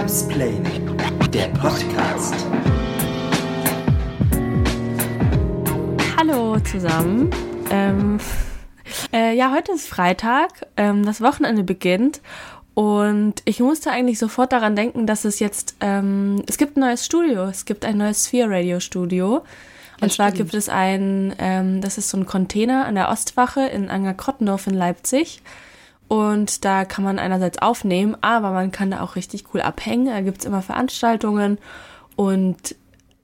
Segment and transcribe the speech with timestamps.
[0.00, 0.96] Samsplaining,
[1.30, 2.34] der Podcast.
[6.16, 7.28] Hallo zusammen.
[7.70, 8.18] Ähm,
[9.12, 12.22] äh, ja, heute ist Freitag, ähm, das Wochenende beginnt
[12.72, 17.04] und ich musste eigentlich sofort daran denken, dass es jetzt, ähm, es gibt ein neues
[17.04, 19.42] Studio, es gibt ein neues Sphere Radio Studio.
[20.00, 20.38] Und ja, zwar stimmt.
[20.38, 24.74] gibt es ein, ähm, das ist so ein Container an der Ostwache in Angerkrottendorf in
[24.74, 25.42] Leipzig.
[26.10, 30.06] Und da kann man einerseits aufnehmen, aber man kann da auch richtig cool abhängen.
[30.06, 31.58] Da gibt's immer Veranstaltungen.
[32.16, 32.74] Und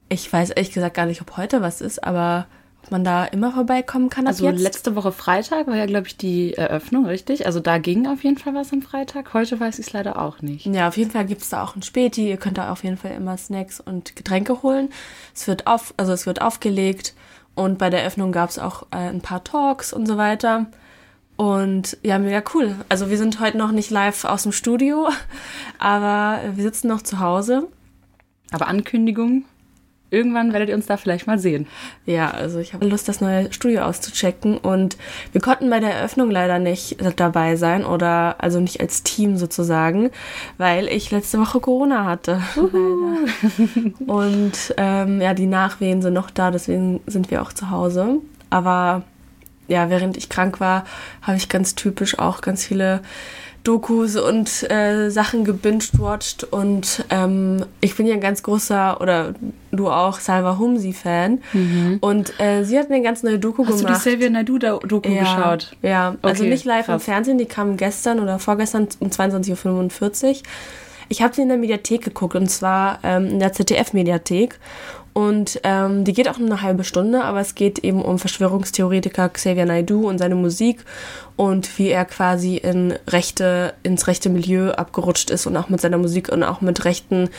[0.09, 2.47] ich weiß ehrlich gesagt gar nicht, ob heute was ist, aber
[2.85, 4.29] ob man da immer vorbeikommen kann.
[4.29, 4.61] Also jetzt.
[4.61, 7.45] letzte Woche Freitag war ja, glaube ich, die Eröffnung, richtig?
[7.45, 9.35] Also da ging auf jeden Fall was am Freitag.
[9.35, 10.67] Heute weiß ich es leider auch nicht.
[10.67, 12.29] Ja, auf jeden Fall gibt's da auch ein Späti.
[12.29, 14.91] Ihr könnt da auf jeden Fall immer Snacks und Getränke holen.
[15.35, 17.15] Es wird auf, also es wird aufgelegt.
[17.57, 20.67] Und bei der Eröffnung gab's auch äh, ein paar Talks und so weiter.
[21.37, 22.75] Und ja, mega cool.
[22.89, 25.09] Also wir sind heute noch nicht live aus dem Studio,
[25.79, 27.69] aber wir sitzen noch zu Hause.
[28.53, 29.45] Aber Ankündigung,
[30.11, 31.67] irgendwann werdet ihr uns da vielleicht mal sehen.
[32.07, 34.97] Ja, also ich habe Lust, das neue Studio auszuchecken und
[35.33, 40.11] wir konnten bei der Eröffnung leider nicht dabei sein oder also nicht als Team sozusagen,
[40.59, 42.41] weil ich letzte Woche Corona hatte.
[44.07, 48.21] und ähm, ja, die Nachwehen sind noch da, deswegen sind wir auch zu Hause.
[48.49, 49.03] Aber
[49.69, 50.85] ja, während ich krank war,
[51.23, 53.01] habe ich ganz typisch auch ganz viele
[53.67, 59.35] Dokus und äh, Sachen gebinged-watched und ähm, ich bin ja ein ganz großer, oder
[59.73, 61.99] du auch, Salva Humsi-Fan mhm.
[62.01, 63.95] und äh, sie hat eine ganz neue Doku Hast gemacht.
[63.95, 65.77] Hast du die Xavier Naidu-Doku ja, geschaut?
[65.83, 67.03] Ja, also okay, also nicht live krass.
[67.03, 70.37] im Fernsehen, die kam gestern oder vorgestern um 22.45 Uhr.
[71.09, 74.61] Ich habe sie in der Mediathek geguckt und zwar ähm, in der ZDF-Mediathek
[75.17, 79.31] und ähm, die geht auch nur eine halbe Stunde, aber es geht eben um Verschwörungstheoretiker
[79.31, 80.85] Xavier Naidoo und seine Musik
[81.37, 85.97] und wie er quasi in rechte, ins rechte Milieu abgerutscht ist und auch mit seiner
[85.97, 87.31] Musik und auch mit rechten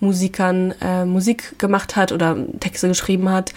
[0.00, 3.52] Musikern äh, Musik gemacht hat oder Texte geschrieben hat.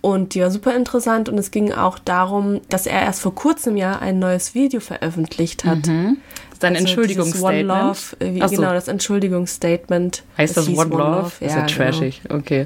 [0.00, 3.76] Und die war super interessant und es ging auch darum, dass er erst vor kurzem
[3.76, 5.86] ja ein neues Video veröffentlicht hat.
[5.86, 6.16] Mhm.
[6.58, 7.70] Sein also Entschuldigungsstatement.
[7.70, 10.22] One Love, äh, wie, genau, das Entschuldigungsstatement.
[10.38, 11.02] Heißt das, das One Love?
[11.02, 11.32] Love?
[11.40, 11.76] Ja, ist ja genau.
[11.76, 12.36] trashig, genau.
[12.36, 12.64] okay.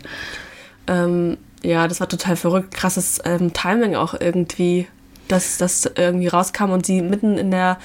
[0.87, 2.75] Ähm, ja, das war total verrückt.
[2.75, 4.87] Krasses ähm, Timing auch irgendwie,
[5.28, 7.78] dass das irgendwie rauskam und sie mitten in der,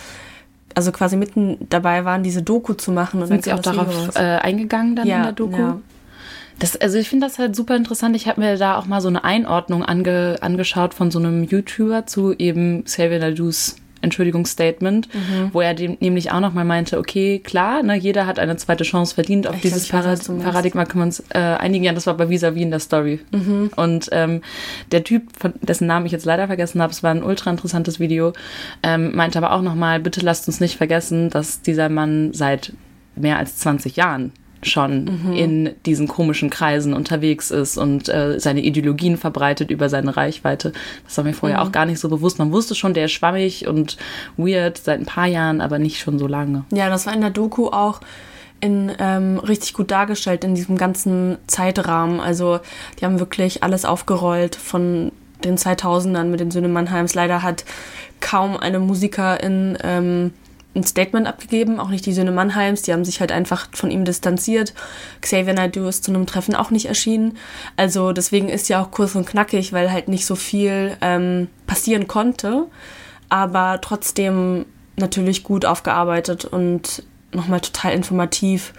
[0.75, 3.21] also quasi mitten dabei waren, diese Doku zu machen.
[3.21, 5.57] Und Sind sie auch darauf äh, eingegangen dann ja, in der Doku?
[5.57, 5.79] Ja.
[6.59, 8.15] Das, also ich finde das halt super interessant.
[8.15, 12.07] Ich habe mir da auch mal so eine Einordnung ange, angeschaut von so einem YouTuber
[12.07, 13.75] zu eben Xavier Naidoo's
[14.07, 15.49] Entschuldigungsstatement, mhm.
[15.53, 19.15] wo er dem, nämlich auch nochmal meinte, okay, klar, ne, jeder hat eine zweite Chance
[19.15, 19.47] verdient.
[19.47, 21.83] Auf ich dieses Parad Paradigma können wir uns äh, einigen.
[21.85, 23.19] Ja, das war bei Vis-a-vis in der Story.
[23.31, 23.71] Mhm.
[23.75, 24.41] Und ähm,
[24.91, 27.99] der Typ, von dessen Namen ich jetzt leider vergessen habe, es war ein ultra interessantes
[27.99, 28.33] Video,
[28.83, 32.73] ähm, meinte aber auch nochmal, bitte lasst uns nicht vergessen, dass dieser Mann seit
[33.15, 34.31] mehr als 20 Jahren
[34.63, 35.33] schon mhm.
[35.33, 40.73] in diesen komischen Kreisen unterwegs ist und äh, seine Ideologien verbreitet über seine Reichweite.
[41.05, 41.67] Das war mir vorher mhm.
[41.67, 42.39] auch gar nicht so bewusst.
[42.39, 43.97] Man wusste schon, der ist schwammig und
[44.35, 46.65] weird seit ein paar Jahren, aber nicht schon so lange.
[46.71, 48.01] Ja, das war in der Doku auch
[48.59, 52.19] in ähm, richtig gut dargestellt in diesem ganzen Zeitrahmen.
[52.19, 52.59] Also
[52.99, 55.11] die haben wirklich alles aufgerollt von
[55.43, 57.13] den 2000ern mit den Söhne Mannheims.
[57.13, 57.65] Leider hat
[58.19, 60.33] kaum eine Musikerin ähm,
[60.77, 64.05] ein Statement abgegeben, auch nicht die Söhne Mannheims, die haben sich halt einfach von ihm
[64.05, 64.73] distanziert.
[65.21, 67.37] Xavier Naidoo ist zu einem Treffen auch nicht erschienen.
[67.75, 72.07] Also deswegen ist ja auch kurz und knackig, weil halt nicht so viel ähm, passieren
[72.07, 72.67] konnte,
[73.29, 78.73] aber trotzdem natürlich gut aufgearbeitet und nochmal total informativ.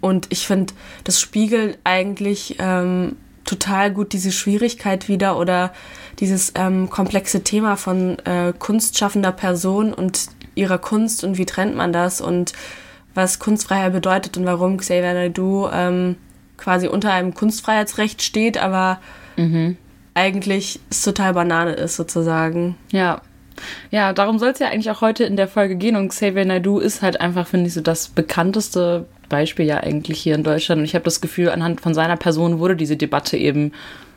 [0.00, 0.74] Und ich finde,
[1.04, 5.72] das spiegelt eigentlich ähm, total gut diese Schwierigkeit wieder oder
[6.18, 11.92] dieses ähm, komplexe Thema von äh, kunstschaffender Person und ihrer Kunst und wie trennt man
[11.92, 12.52] das und
[13.14, 16.16] was Kunstfreiheit bedeutet und warum Xavier Naidoo ähm,
[16.56, 18.98] quasi unter einem Kunstfreiheitsrecht steht, aber
[19.36, 19.76] mhm.
[20.14, 22.76] eigentlich es total Banane ist sozusagen.
[22.90, 23.22] Ja.
[23.90, 26.78] Ja, darum soll es ja eigentlich auch heute in der Folge gehen und Xavier Naidoo
[26.78, 30.84] ist halt einfach, finde ich, so das bekannteste Beispiel ja eigentlich hier in Deutschland und
[30.84, 33.72] ich habe das Gefühl, anhand von seiner Person wurde diese Debatte eben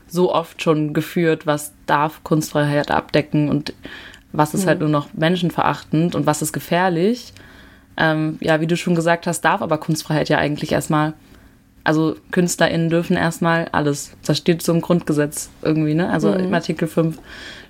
[0.08, 3.74] so oft schon geführt, was darf Kunstfreiheit abdecken und
[4.32, 4.68] was ist mhm.
[4.68, 7.34] halt nur noch menschenverachtend und was ist gefährlich.
[7.98, 11.14] Ähm, ja, wie du schon gesagt hast, darf aber Kunstfreiheit ja eigentlich erstmal.
[11.84, 14.12] Also KünstlerInnen dürfen erstmal alles.
[14.26, 16.10] Das steht so im Grundgesetz irgendwie, ne?
[16.10, 16.40] Also mhm.
[16.42, 17.18] im Artikel 5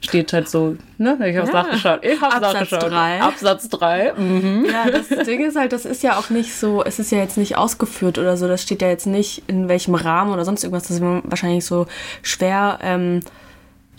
[0.01, 1.17] steht halt so, ne?
[1.25, 1.63] Ich hab's ja.
[1.63, 2.03] nachgeschaut.
[2.03, 2.91] Ich hab's Absatz nachgeschaut.
[2.91, 3.21] 3.
[3.21, 4.13] Absatz 3.
[4.17, 4.65] Mhm.
[4.65, 7.38] Ja, das Ding ist halt, das ist ja auch nicht so, es ist ja jetzt
[7.38, 8.47] nicht ausgeführt oder so.
[8.47, 10.88] Das steht ja jetzt nicht in welchem Rahmen oder sonst irgendwas.
[10.88, 11.85] Das ist wahrscheinlich so
[12.21, 13.21] schwer ähm,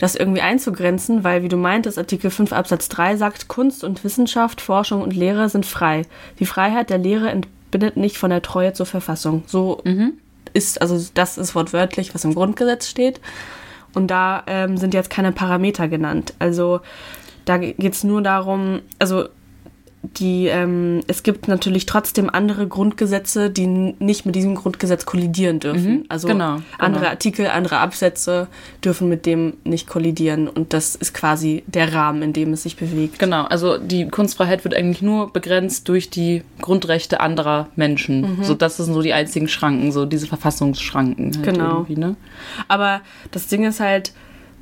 [0.00, 4.62] das irgendwie einzugrenzen, weil, wie du meintest, Artikel 5 Absatz 3 sagt, Kunst und Wissenschaft,
[4.62, 6.06] Forschung und Lehre sind frei.
[6.38, 7.38] Die Freiheit der Lehre
[7.70, 9.43] bindet nicht von der Treue zur Verfassung.
[9.47, 10.14] So mhm.
[10.55, 13.20] ist, also das ist wortwörtlich, was im Grundgesetz steht.
[13.93, 16.32] Und da ähm, sind jetzt keine Parameter genannt.
[16.38, 16.81] Also
[17.44, 19.29] da geht es nur darum, also
[20.02, 25.93] die, ähm, es gibt natürlich trotzdem andere Grundgesetze, die nicht mit diesem Grundgesetz kollidieren dürfen.
[25.93, 26.64] Mhm, also genau, genau.
[26.79, 28.49] andere Artikel, andere Absätze
[28.82, 32.76] dürfen mit dem nicht kollidieren und das ist quasi der Rahmen, in dem es sich
[32.76, 33.19] bewegt.
[33.19, 38.38] Genau, also die Kunstfreiheit wird eigentlich nur begrenzt durch die Grundrechte anderer Menschen.
[38.38, 38.44] Mhm.
[38.44, 41.32] So, das sind so die einzigen Schranken, so diese Verfassungsschranken.
[41.35, 41.87] Halt genau.
[41.88, 42.17] Ne?
[42.69, 44.14] Aber das Ding ist halt,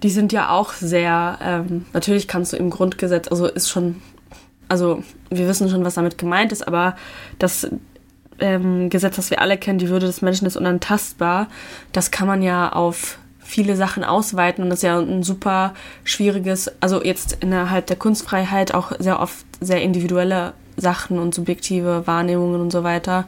[0.02, 3.96] die sind ja auch sehr, ähm, natürlich kannst du im Grundgesetz, also ist schon
[4.68, 6.96] also wir wissen schon, was damit gemeint ist, aber
[7.38, 7.68] das
[8.40, 11.48] ähm, Gesetz, das wir alle kennen, die Würde des Menschen ist unantastbar,
[11.92, 15.72] das kann man ja auf viele Sachen ausweiten und das ist ja ein super
[16.04, 22.60] schwieriges, also jetzt innerhalb der Kunstfreiheit auch sehr oft sehr individuelle Sachen und subjektive Wahrnehmungen
[22.60, 23.26] und so weiter,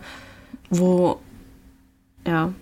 [0.68, 1.20] wo
[2.26, 2.52] ja,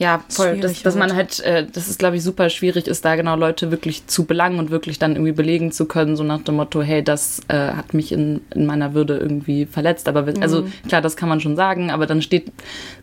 [0.00, 0.58] ja, voll.
[0.60, 3.70] Dass, dass man halt, äh, das ist, glaube ich, super schwierig ist, da genau Leute
[3.70, 7.04] wirklich zu belangen und wirklich dann irgendwie belegen zu können, so nach dem Motto, hey,
[7.04, 10.08] das äh, hat mich in, in meiner Würde irgendwie verletzt.
[10.08, 10.42] Aber mhm.
[10.42, 12.50] also klar, das kann man schon sagen, aber dann steht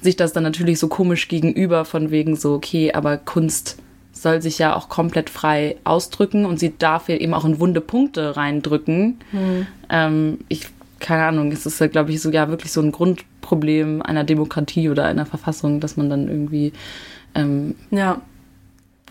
[0.02, 3.78] sich das dann natürlich so komisch gegenüber, von wegen so, okay, aber Kunst
[4.12, 7.80] soll sich ja auch komplett frei ausdrücken und sie darf ja eben auch in wunde
[7.80, 9.20] Punkte reindrücken.
[9.32, 9.68] Mhm.
[9.92, 10.66] Ähm, ich
[11.00, 12.92] keine Ahnung, es ist ja, glaube ich, sogar wirklich so ein
[13.48, 16.74] Grundproblem einer Demokratie oder einer Verfassung, dass man dann irgendwie,
[17.34, 18.22] ähm, ja.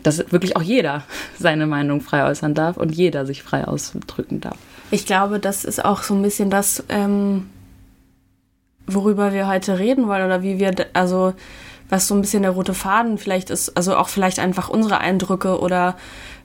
[0.02, 1.02] dass wirklich auch jeder
[1.38, 4.58] seine Meinung frei äußern darf und jeder sich frei ausdrücken darf.
[4.90, 7.50] Ich glaube, das ist auch so ein bisschen das, ähm,
[8.86, 11.34] worüber wir heute reden wollen oder wie wir, also
[11.88, 15.60] was so ein bisschen der rote Faden vielleicht ist, also auch vielleicht einfach unsere Eindrücke
[15.60, 15.96] oder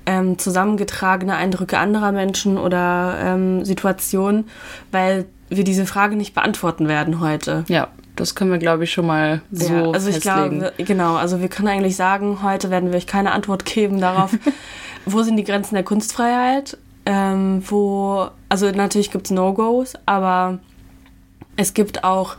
[0.05, 4.49] ähm, zusammengetragene Eindrücke anderer Menschen oder ähm, Situationen,
[4.91, 7.65] weil wir diese Frage nicht beantworten werden heute.
[7.67, 10.15] Ja, das können wir, glaube ich, schon mal so ja, also festlegen.
[10.15, 13.99] ich glaube, genau, also wir können eigentlich sagen, heute werden wir euch keine Antwort geben
[13.99, 14.31] darauf,
[15.05, 20.59] wo sind die Grenzen der Kunstfreiheit, ähm, wo, also natürlich gibt es No-Gos, aber
[21.57, 22.37] es gibt auch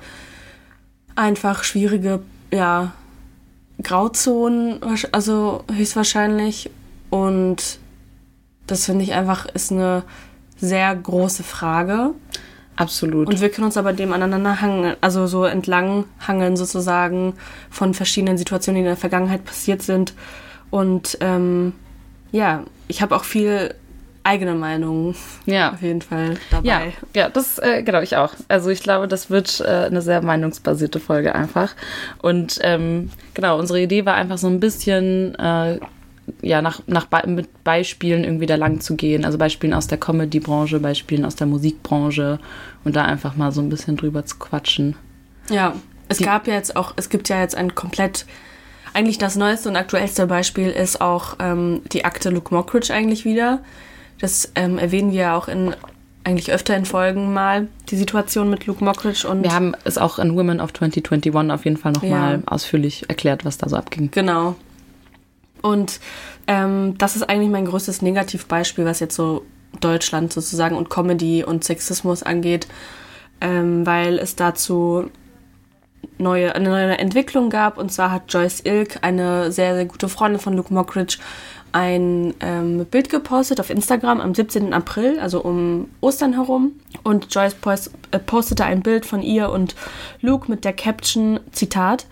[1.14, 2.20] einfach schwierige,
[2.50, 2.92] ja,
[3.82, 4.80] Grauzonen,
[5.10, 6.70] also höchstwahrscheinlich
[7.10, 7.78] und
[8.66, 10.04] das finde ich einfach ist eine
[10.56, 12.12] sehr große Frage.
[12.82, 13.28] Absolut.
[13.28, 17.34] Und wir können uns aber dem aneinander hangen, also so entlang hangeln sozusagen
[17.70, 20.14] von verschiedenen Situationen, die in der Vergangenheit passiert sind.
[20.70, 21.74] Und ähm,
[22.32, 23.74] ja, ich habe auch viel
[24.24, 25.14] eigene Meinung
[25.46, 25.72] ja.
[25.72, 26.64] auf jeden Fall dabei.
[26.66, 26.82] Ja,
[27.14, 28.32] ja das äh, genau ich auch.
[28.48, 31.74] Also ich glaube, das wird äh, eine sehr meinungsbasierte Folge einfach.
[32.20, 35.78] Und ähm, genau, unsere Idee war einfach so ein bisschen äh,
[36.40, 39.24] ja, nach, nach mit Beispielen irgendwie da lang zu gehen.
[39.24, 42.38] Also Beispielen aus der Comedy-Branche, Beispielen aus der Musikbranche
[42.84, 44.96] und da einfach mal so ein bisschen drüber zu quatschen.
[45.48, 45.74] Ja,
[46.08, 48.26] es Die gab ja jetzt auch, es gibt ja jetzt ein komplett,
[48.94, 53.60] eigentlich das neueste und aktuellste Beispiel ist auch ähm, die Akte Luke Mockridge eigentlich wieder.
[54.20, 55.74] Das ähm, erwähnen wir ja auch in
[56.24, 59.42] eigentlich öfter in Folgen mal, die Situation mit Luke Mockridge und.
[59.42, 62.42] Wir haben es auch in Women of 2021 auf jeden Fall nochmal ja.
[62.46, 64.10] ausführlich erklärt, was da so abging.
[64.12, 64.54] Genau.
[65.62, 66.00] Und
[66.46, 69.44] ähm, das ist eigentlich mein größtes Negativbeispiel, was jetzt so
[69.80, 72.66] Deutschland sozusagen und Comedy und Sexismus angeht,
[73.40, 75.10] ähm, weil es dazu
[76.18, 77.78] neue, eine neue Entwicklung gab.
[77.78, 81.18] Und zwar hat Joyce Ilk, eine sehr, sehr gute Freundin von Luke Mockridge,
[81.72, 84.72] ein ähm, Bild gepostet auf Instagram am 17.
[84.72, 86.72] April, also um Ostern herum.
[87.02, 89.74] Und Joyce post, äh, postete ein Bild von ihr und
[90.20, 92.06] Luke mit der Caption, Zitat,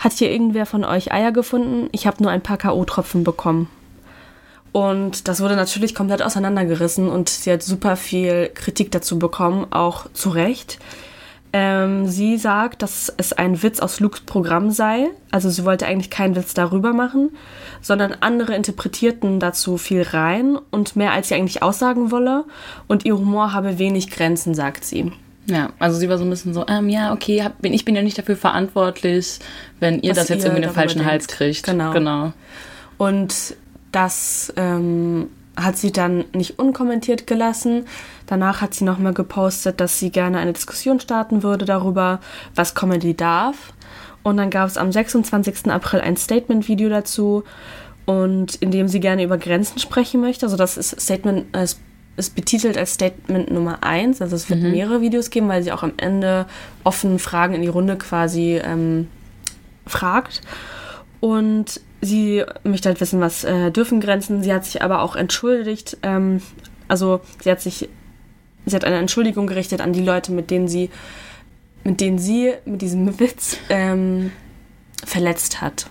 [0.00, 1.88] hat hier irgendwer von euch Eier gefunden?
[1.92, 3.68] Ich habe nur ein paar K.O.-Tropfen bekommen.
[4.72, 10.06] Und das wurde natürlich komplett auseinandergerissen und sie hat super viel Kritik dazu bekommen, auch
[10.12, 10.78] zu Recht.
[11.52, 15.08] Ähm, sie sagt, dass es ein Witz aus Lukes Programm sei.
[15.30, 17.30] Also sie wollte eigentlich keinen Witz darüber machen,
[17.80, 22.44] sondern andere interpretierten dazu viel rein und mehr als sie eigentlich aussagen wolle.
[22.88, 25.12] Und ihr Humor habe wenig Grenzen, sagt sie.
[25.46, 27.94] Ja, also sie war so ein bisschen so, ähm, ja, okay, hab, bin, ich bin
[27.94, 29.38] ja nicht dafür verantwortlich,
[29.78, 31.12] wenn ihr Was das jetzt ihr irgendwie den falschen denkt.
[31.12, 31.62] Hals kriegt.
[31.64, 31.92] Genau.
[31.92, 32.32] genau.
[32.98, 33.54] Und
[33.92, 37.86] das ähm, hat sie dann nicht unkommentiert gelassen.
[38.26, 42.20] Danach hat sie nochmal gepostet, dass sie gerne eine Diskussion starten würde darüber,
[42.54, 43.72] was Comedy darf.
[44.22, 45.70] Und dann gab es am 26.
[45.70, 47.44] April ein Statement-Video dazu
[48.04, 50.46] und in dem sie gerne über Grenzen sprechen möchte.
[50.46, 51.80] Also das ist Statement es
[52.16, 54.22] ist betitelt als Statement Nummer 1.
[54.22, 54.70] Also es wird mhm.
[54.70, 56.46] mehrere Videos geben, weil sie auch am Ende
[56.82, 59.08] offen Fragen in die Runde quasi ähm,
[59.86, 60.40] fragt.
[61.20, 64.42] Und sie möchte halt wissen, was äh, dürfen Grenzen.
[64.42, 65.98] Sie hat sich aber auch entschuldigt.
[66.02, 66.42] Ähm,
[66.88, 67.88] also sie hat sich,
[68.64, 70.90] sie hat eine Entschuldigung gerichtet an die Leute, mit denen sie
[71.86, 74.32] mit denen sie mit diesem Witz ähm,
[75.04, 75.88] verletzt hat.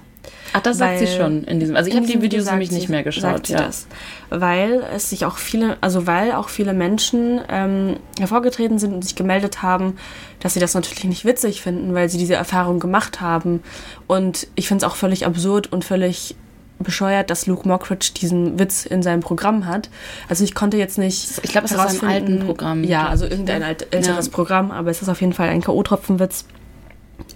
[0.56, 1.76] Ach, das sagt sie schon in diesem.
[1.76, 3.50] Also ich habe die Videos nämlich nicht mehr geschaut.
[3.50, 3.58] ja.
[3.58, 3.88] das,
[4.30, 9.16] weil es sich auch viele, also weil auch viele Menschen ähm, hervorgetreten sind und sich
[9.16, 9.98] gemeldet haben,
[10.40, 13.64] dass sie das natürlich nicht witzig finden, weil sie diese Erfahrung gemacht haben.
[14.08, 16.36] Und ich finde es auch völlig absurd und völlig
[16.80, 19.90] bescheuert, dass Luke Mockridge diesen Witz in seinem Programm hat.
[20.30, 21.42] Also ich konnte jetzt nicht.
[21.44, 22.86] Ich glaube, es ist aus einem alten Programm.
[22.86, 24.32] Ja, also irgendein alt, älteres ja.
[24.32, 26.46] Programm, aber es ist auf jeden Fall ein K.O.-Tropfenwitz.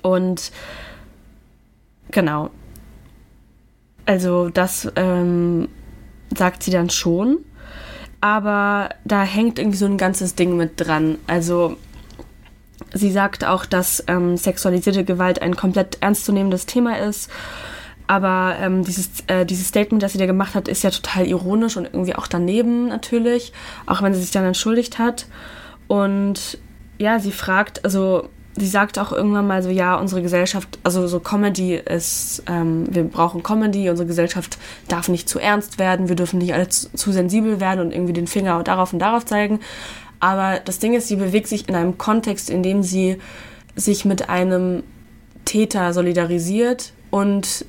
[0.04, 0.52] Und
[2.12, 2.50] genau,
[4.10, 5.68] also das ähm,
[6.36, 7.46] sagt sie dann schon.
[8.22, 11.20] Aber da hängt irgendwie so ein ganzes Ding mit dran.
[11.28, 11.78] Also
[12.92, 17.30] sie sagt auch, dass ähm, sexualisierte Gewalt ein komplett ernstzunehmendes Thema ist.
[18.08, 21.78] Aber ähm, dieses, äh, dieses Statement, das sie da gemacht hat, ist ja total ironisch
[21.78, 23.54] und irgendwie auch daneben natürlich,
[23.86, 25.28] auch wenn sie sich dann entschuldigt hat.
[25.88, 26.58] Und
[26.98, 28.28] ja, sie fragt, also
[28.60, 33.04] sie sagt auch irgendwann mal so, ja, unsere Gesellschaft, also so Comedy ist, ähm, wir
[33.04, 37.12] brauchen Comedy, unsere Gesellschaft darf nicht zu ernst werden, wir dürfen nicht alle zu, zu
[37.12, 39.60] sensibel werden und irgendwie den Finger darauf und darauf zeigen.
[40.20, 43.18] Aber das Ding ist, sie bewegt sich in einem Kontext, in dem sie
[43.76, 44.84] sich mit einem
[45.46, 47.66] Täter solidarisiert und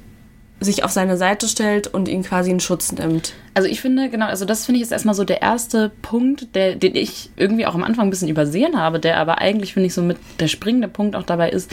[0.60, 3.32] sich auf seine Seite stellt und ihn quasi in Schutz nimmt.
[3.54, 6.76] Also ich finde, genau, also das finde ich jetzt erstmal so der erste Punkt, der,
[6.76, 9.94] den ich irgendwie auch am Anfang ein bisschen übersehen habe, der aber eigentlich, finde ich,
[9.94, 11.70] so mit der springende Punkt auch dabei ist,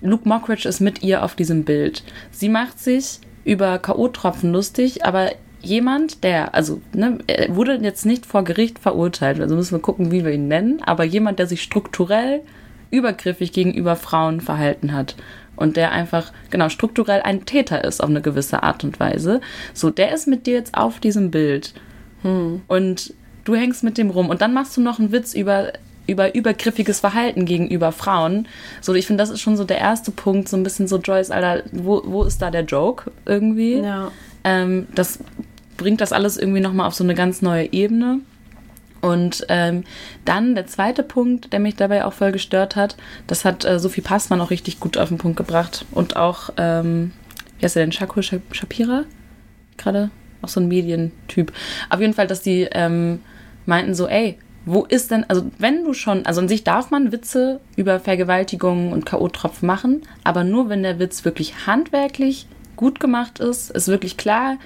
[0.00, 2.04] Luke Mockridge ist mit ihr auf diesem Bild.
[2.30, 8.24] Sie macht sich über K.O.-Tropfen lustig, aber jemand, der, also, ne, er wurde jetzt nicht
[8.24, 11.62] vor Gericht verurteilt, also müssen wir gucken, wie wir ihn nennen, aber jemand, der sich
[11.62, 12.42] strukturell
[12.90, 15.16] übergriffig gegenüber Frauen verhalten hat
[15.56, 19.40] und der einfach, genau, strukturell ein Täter ist auf eine gewisse Art und Weise.
[19.74, 21.74] So, der ist mit dir jetzt auf diesem Bild.
[22.22, 22.62] Hm.
[22.68, 25.72] Und du hängst mit dem rum und dann machst du noch einen Witz über
[26.06, 28.48] über übergriffiges Verhalten gegenüber Frauen.
[28.80, 31.30] So, ich finde, das ist schon so der erste Punkt, so ein bisschen so, Joyce,
[31.30, 33.78] Alter, wo, wo ist da der Joke irgendwie?
[33.78, 34.10] Ja.
[34.42, 35.20] Ähm, das
[35.76, 38.20] bringt das alles irgendwie nochmal auf so eine ganz neue Ebene.
[39.02, 39.82] Und ähm,
[40.24, 44.00] dann der zweite Punkt, der mich dabei auch voll gestört hat, das hat äh, Sophie
[44.00, 45.84] Passmann auch richtig gut auf den Punkt gebracht.
[45.90, 47.12] Und auch, ähm,
[47.58, 49.04] wie heißt der denn, Shako Shapira?
[49.76, 51.52] Gerade auch so ein Medientyp.
[51.90, 53.20] Auf jeden Fall, dass die ähm,
[53.66, 57.10] meinten so, ey, wo ist denn, also wenn du schon, also an sich darf man
[57.10, 63.40] Witze über Vergewaltigungen und K.O.-Tropfen machen, aber nur wenn der Witz wirklich handwerklich gut gemacht
[63.40, 64.58] ist, es wirklich klar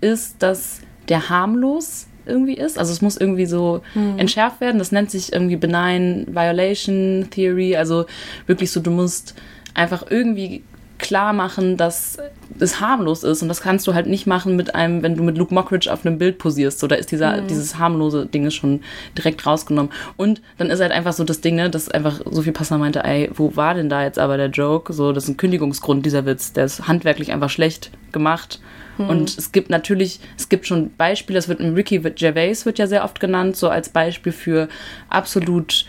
[0.00, 2.78] ist, dass der harmlos irgendwie ist.
[2.78, 4.18] Also es muss irgendwie so mhm.
[4.18, 4.78] entschärft werden.
[4.78, 7.76] Das nennt sich irgendwie Benign Violation Theory.
[7.76, 8.06] Also
[8.46, 9.34] wirklich so, du musst
[9.74, 10.62] einfach irgendwie
[11.02, 12.16] klar machen, dass
[12.58, 13.42] es harmlos ist.
[13.42, 16.06] Und das kannst du halt nicht machen mit einem, wenn du mit Luke Mockridge auf
[16.06, 16.78] einem Bild posierst.
[16.78, 17.48] So, da ist dieser, mhm.
[17.48, 18.80] dieses harmlose Ding schon
[19.18, 19.92] direkt rausgenommen.
[20.16, 23.04] Und dann ist halt einfach so das Ding, ne, dass einfach so viel Passner meinte,
[23.04, 24.92] ey, wo war denn da jetzt aber der Joke?
[24.92, 26.52] So, das ist ein Kündigungsgrund, dieser Witz.
[26.52, 28.60] Der ist handwerklich einfach schlecht gemacht.
[28.98, 29.08] Mhm.
[29.08, 32.86] Und es gibt natürlich, es gibt schon Beispiele, es wird im Ricky Gervais wird ja
[32.86, 34.68] sehr oft genannt, so als Beispiel für
[35.08, 35.86] absolut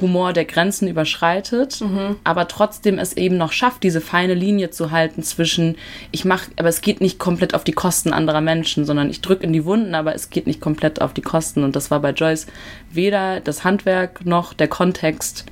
[0.00, 2.16] Humor, der Grenzen überschreitet, mhm.
[2.22, 5.76] aber trotzdem es eben noch schafft, diese feine Linie zu halten zwischen,
[6.10, 9.44] ich mache, aber es geht nicht komplett auf die Kosten anderer Menschen, sondern ich drücke
[9.44, 11.64] in die Wunden, aber es geht nicht komplett auf die Kosten.
[11.64, 12.46] Und das war bei Joyce
[12.90, 15.46] weder das Handwerk noch der Kontext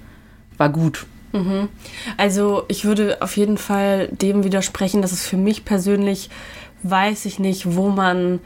[0.58, 1.06] war gut.
[1.32, 1.68] Mhm.
[2.16, 6.30] Also ich würde auf jeden Fall dem widersprechen, dass es für mich persönlich
[6.82, 8.40] weiß ich nicht, wo man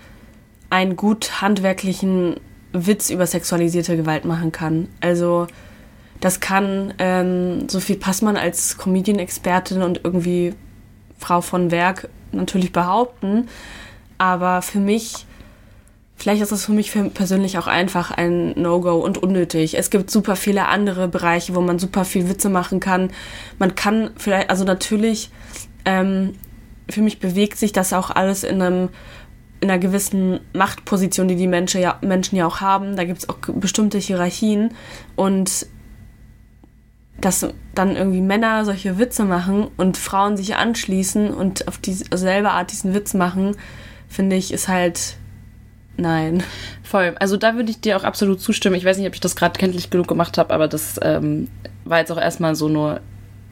[0.70, 2.36] einen gut handwerklichen
[2.72, 4.88] Witz über sexualisierte Gewalt machen kann.
[5.00, 5.46] Also
[6.20, 10.54] das kann ähm, Sophie Passmann als Comedian-Expertin und irgendwie
[11.18, 13.48] Frau von Werk natürlich behaupten.
[14.18, 15.26] Aber für mich,
[16.20, 19.78] vielleicht ist das für mich persönlich auch einfach ein No-Go und unnötig.
[19.78, 23.10] Es gibt super viele andere Bereiche, wo man super viel Witze machen kann.
[23.58, 25.30] Man kann vielleicht, also natürlich,
[25.86, 26.34] ähm,
[26.90, 28.88] für mich bewegt sich das auch alles in einem
[29.62, 32.96] in einer gewissen Machtposition, die die Menschen ja, Menschen ja auch haben.
[32.96, 34.74] Da gibt es auch bestimmte Hierarchien.
[35.16, 35.66] Und
[37.20, 42.72] dass dann irgendwie Männer solche Witze machen und Frauen sich anschließen und auf dieselbe Art
[42.72, 43.54] diesen Witz machen,
[44.08, 45.18] finde ich, ist halt
[46.00, 46.42] nein.
[46.82, 47.14] Voll.
[47.18, 48.76] Also da würde ich dir auch absolut zustimmen.
[48.76, 51.48] Ich weiß nicht, ob ich das gerade kenntlich genug gemacht habe, aber das ähm,
[51.84, 53.00] war jetzt auch erstmal so nur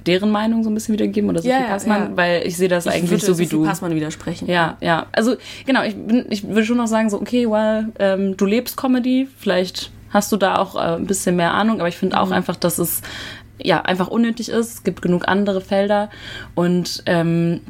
[0.06, 2.16] deren Meinung so ein bisschen wiedergeben oder Sophie ja, Passmann, ja.
[2.16, 3.64] weil ich sehe das ich eigentlich so wie du.
[3.64, 4.48] Passmann widersprechen.
[4.48, 5.06] Ja, ja.
[5.12, 5.36] Also
[5.66, 9.28] genau, ich, bin, ich würde schon noch sagen, so, okay, well, ähm, du lebst Comedy,
[9.38, 12.32] vielleicht hast du da auch äh, ein bisschen mehr Ahnung, aber ich finde auch mhm.
[12.32, 13.02] einfach, dass es
[13.62, 14.74] ja, einfach unnötig ist.
[14.74, 16.10] Es gibt genug andere Felder.
[16.54, 17.60] Und ähm,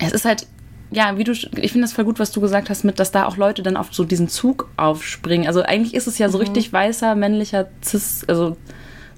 [0.00, 0.46] es ist halt,
[0.90, 3.26] ja, wie du, ich finde das voll gut, was du gesagt hast, mit, dass da
[3.26, 5.46] auch Leute dann auf so diesen Zug aufspringen.
[5.46, 6.44] Also eigentlich ist es ja so mhm.
[6.44, 8.56] richtig weißer, männlicher Cis, also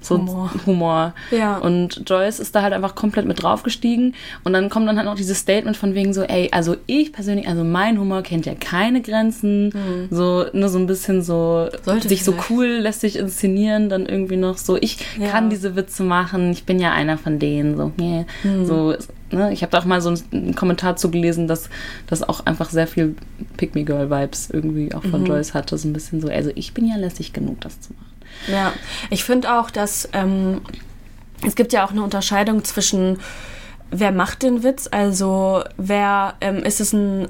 [0.01, 0.51] so Humor.
[0.65, 1.13] Humor.
[1.29, 1.57] Ja.
[1.57, 4.15] Und Joyce ist da halt einfach komplett mit draufgestiegen.
[4.43, 7.47] Und dann kommt dann halt noch dieses Statement von wegen so, ey, also ich persönlich,
[7.47, 9.67] also mein Humor kennt ja keine Grenzen.
[9.67, 10.07] Mhm.
[10.09, 12.39] So, nur so ein bisschen so, Sollte sich vielleicht.
[12.39, 15.29] so cool lässt sich inszenieren, dann irgendwie noch so, ich ja.
[15.29, 17.77] kann diese Witze machen, ich bin ja einer von denen.
[17.77, 18.25] So, yeah.
[18.43, 18.65] mhm.
[18.65, 18.95] so
[19.31, 19.51] ne?
[19.53, 21.69] ich habe da auch mal so einen Kommentar zugelesen, dass
[22.07, 23.15] das auch einfach sehr viel
[23.57, 25.27] Pick Me Girl Vibes irgendwie auch von mhm.
[25.27, 25.77] Joyce hatte.
[25.77, 28.07] So ein bisschen so, also ich bin ja lässig genug, das zu machen.
[28.47, 28.73] Ja,
[29.09, 30.61] ich finde auch, dass ähm,
[31.45, 33.17] es gibt ja auch eine Unterscheidung zwischen
[33.91, 37.27] wer macht den Witz, also wer ähm, ist es ein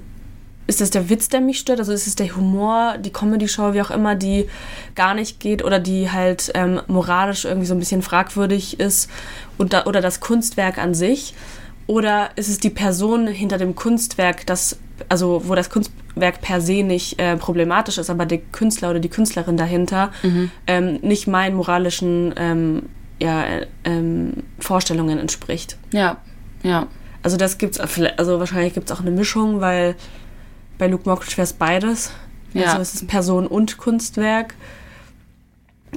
[0.68, 1.80] ist es der Witz, der mich stört?
[1.80, 4.48] Also ist es der Humor, die Comedy-Show, wie auch immer, die
[4.96, 9.10] gar nicht geht oder die halt ähm, moralisch irgendwie so ein bisschen fragwürdig ist
[9.58, 11.34] und da, oder das Kunstwerk an sich?
[11.88, 14.78] Oder ist es die Person hinter dem Kunstwerk, das,
[15.10, 19.10] also wo das Kunstwerk per se nicht äh, problematisch ist, aber der Künstler oder die
[19.10, 20.52] Künstlerin dahinter mhm.
[20.68, 22.84] ähm, nicht meinen moralischen ähm,
[23.20, 25.78] ja, äh, ähm, Vorstellungen entspricht?
[25.92, 26.18] Ja,
[26.64, 26.88] ja.
[27.24, 29.96] Also das gibt's, also wahrscheinlich gibt es auch eine Mischung, weil
[30.78, 32.12] bei Luke Mockridge wäre es beides.
[32.54, 32.68] Ja.
[32.68, 34.56] Also es ist Person und Kunstwerk.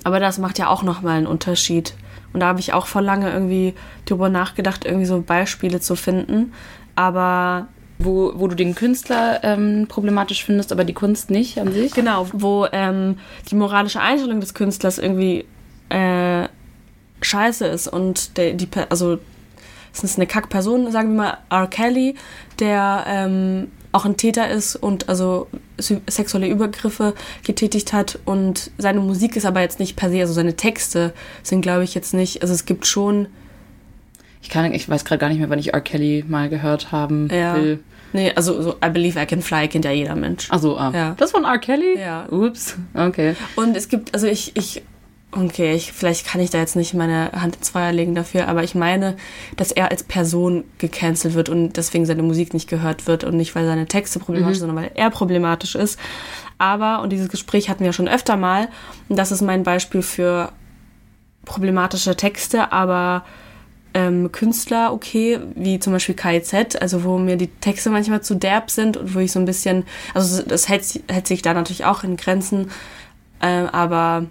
[0.03, 1.95] Aber das macht ja auch nochmal einen Unterschied.
[2.35, 3.75] Und da habe ich auch vor lange irgendwie
[4.05, 6.53] drüber nachgedacht, irgendwie so Beispiele zu finden.
[6.97, 11.95] Aber wo, wo du den Künstler ähm, problematisch findest, aber die Kunst nicht an sich?
[11.95, 13.19] Genau, wo ähm,
[13.51, 15.47] die moralische Einstellung des Künstlers irgendwie
[15.91, 16.49] äh,
[17.23, 19.19] scheiße ist und der, die, also
[19.93, 21.69] es ist eine Kackperson, sagen wir mal R.
[21.69, 22.17] Kelly,
[22.59, 25.47] der ähm, auch ein Täter ist und also
[25.79, 30.57] sexuelle Übergriffe getätigt hat und seine Musik ist aber jetzt nicht per se, also seine
[30.57, 33.29] Texte sind glaube ich jetzt nicht, also es gibt schon
[34.43, 35.81] ich kann, ich weiß gerade gar nicht mehr, wann ich R.
[35.81, 37.57] Kelly mal gehört haben ja.
[37.57, 37.81] will.
[38.13, 40.51] Nee, also so I Believe I Can Fly kennt ja jeder Mensch.
[40.51, 40.93] Also ah.
[40.95, 41.15] Ja.
[41.17, 41.59] Das von R.
[41.59, 41.99] Kelly?
[41.99, 42.27] Ja.
[42.31, 43.37] Ups, okay.
[43.57, 44.83] Und es gibt, also ich, ich
[45.37, 48.63] Okay, ich, vielleicht kann ich da jetzt nicht meine Hand ins Feuer legen dafür, aber
[48.63, 49.17] ich meine,
[49.57, 53.55] dass er als Person gecancelt wird und deswegen seine Musik nicht gehört wird und nicht,
[53.57, 54.61] weil seine Texte problematisch mhm.
[54.61, 55.99] sind, sondern weil er problematisch ist.
[56.59, 58.69] Aber, und dieses Gespräch hatten wir schon öfter mal,
[59.09, 60.53] und das ist mein Beispiel für
[61.45, 63.25] problematische Texte, aber
[63.93, 68.71] ähm, Künstler okay, wie zum Beispiel KIZ, also wo mir die Texte manchmal zu derb
[68.71, 72.05] sind und wo ich so ein bisschen, also das hält, hält sich da natürlich auch
[72.05, 72.71] in Grenzen,
[73.41, 74.27] äh, aber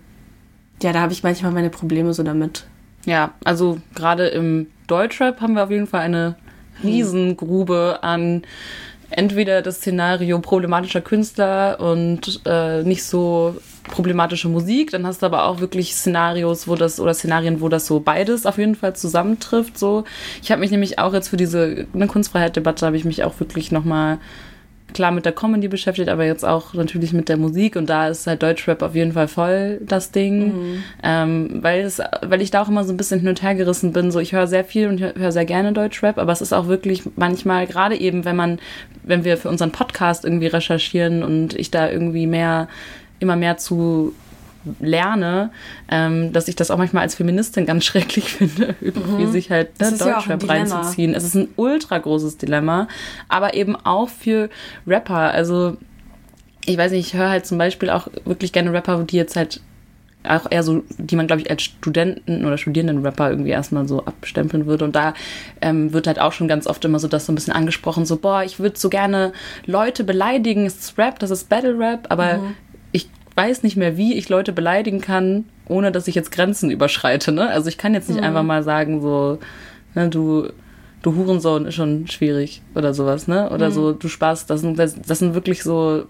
[0.84, 2.66] ja, da habe ich manchmal meine Probleme so damit.
[3.06, 6.36] Ja, also gerade im Deutschrap haben wir auf jeden Fall eine
[6.84, 8.44] Riesengrube an
[9.10, 15.46] entweder das Szenario problematischer Künstler und äh, nicht so problematische Musik, dann hast du aber
[15.46, 19.78] auch wirklich Szenarios, wo das oder Szenarien, wo das so beides auf jeden Fall zusammentrifft.
[19.78, 20.06] So,
[20.42, 23.72] ich habe mich nämlich auch jetzt für diese eine Kunstfreiheit-Debatte habe ich mich auch wirklich
[23.72, 24.20] noch mal
[24.94, 28.28] klar mit der Comedy beschäftigt, aber jetzt auch natürlich mit der Musik und da ist
[28.28, 30.84] halt Deutschrap auf jeden Fall voll das Ding, mhm.
[31.02, 33.94] ähm, weil es, weil ich da auch immer so ein bisschen hin und her gerissen
[33.94, 34.12] bin.
[34.12, 37.04] So, ich höre sehr viel und höre sehr gerne Deutschrap, aber es ist auch wirklich
[37.16, 38.60] manchmal gerade eben, wenn man,
[39.04, 42.68] wenn wir für unseren Podcast irgendwie recherchieren und ich da irgendwie mehr
[43.20, 44.14] immer mehr zu
[44.80, 45.52] lerne,
[45.90, 49.32] ähm, dass ich das auch manchmal als Feministin ganz schrecklich finde, irgendwie mhm.
[49.32, 51.14] sich halt ne, Deutschrap ja reinzuziehen.
[51.14, 52.88] Es ist ein ultra großes Dilemma,
[53.28, 54.50] aber eben auch für
[54.88, 55.32] Rapper.
[55.32, 55.78] Also
[56.66, 59.62] ich weiß nicht, ich höre halt zum Beispiel auch wirklich gerne Rapper, die jetzt halt
[60.26, 64.66] auch eher so, die man, glaube ich, als Studenten oder Studierenden-Rapper irgendwie erstmal so abstempeln
[64.66, 64.86] würde.
[64.86, 65.14] Und da
[65.60, 68.16] ähm, wird halt auch schon ganz oft immer so das so ein bisschen angesprochen, so,
[68.16, 69.34] boah, ich würde so gerne
[69.66, 72.56] Leute beleidigen, es ist Rap, das ist Battle Rap, aber mhm
[73.36, 77.32] weiß nicht mehr, wie ich Leute beleidigen kann, ohne dass ich jetzt Grenzen überschreite.
[77.32, 77.48] Ne?
[77.50, 78.26] Also ich kann jetzt nicht mhm.
[78.26, 79.40] einfach mal sagen, so,
[79.96, 80.50] ne, du,
[81.02, 83.50] du Hurensohn ist schon schwierig oder sowas, ne?
[83.50, 83.74] Oder mhm.
[83.74, 86.06] so, du Spaß, das sind, das, das sind wirklich so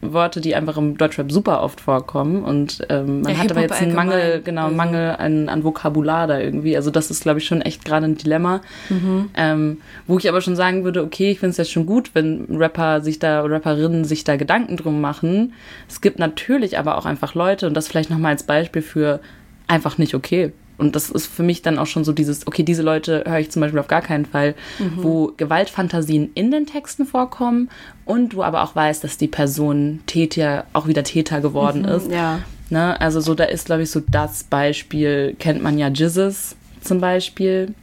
[0.00, 3.82] Worte, die einfach im Deutschrap super oft vorkommen und ähm, man ja, hat aber jetzt
[3.82, 4.76] einen Mangel, genau, also.
[4.76, 6.76] Mangel an, an Vokabular da irgendwie.
[6.76, 9.30] Also das ist, glaube ich, schon echt gerade ein Dilemma, mhm.
[9.34, 12.46] ähm, wo ich aber schon sagen würde, okay, ich finde es jetzt schon gut, wenn
[12.48, 15.54] Rapper sich da, Rapperinnen sich da Gedanken drum machen.
[15.88, 19.18] Es gibt natürlich aber auch einfach Leute und das vielleicht nochmal als Beispiel für
[19.66, 20.52] einfach nicht okay.
[20.78, 23.50] Und das ist für mich dann auch schon so dieses, okay, diese Leute höre ich
[23.50, 25.02] zum Beispiel auf gar keinen Fall, mhm.
[25.02, 27.68] wo Gewaltfantasien in den Texten vorkommen
[28.04, 32.10] und du aber auch weißt, dass die Person Täter, auch wieder Täter geworden mhm, ist.
[32.10, 32.38] Ja.
[32.70, 32.98] Ne?
[33.00, 37.74] Also so, da ist, glaube ich, so das Beispiel, kennt man ja Jizzes zum Beispiel.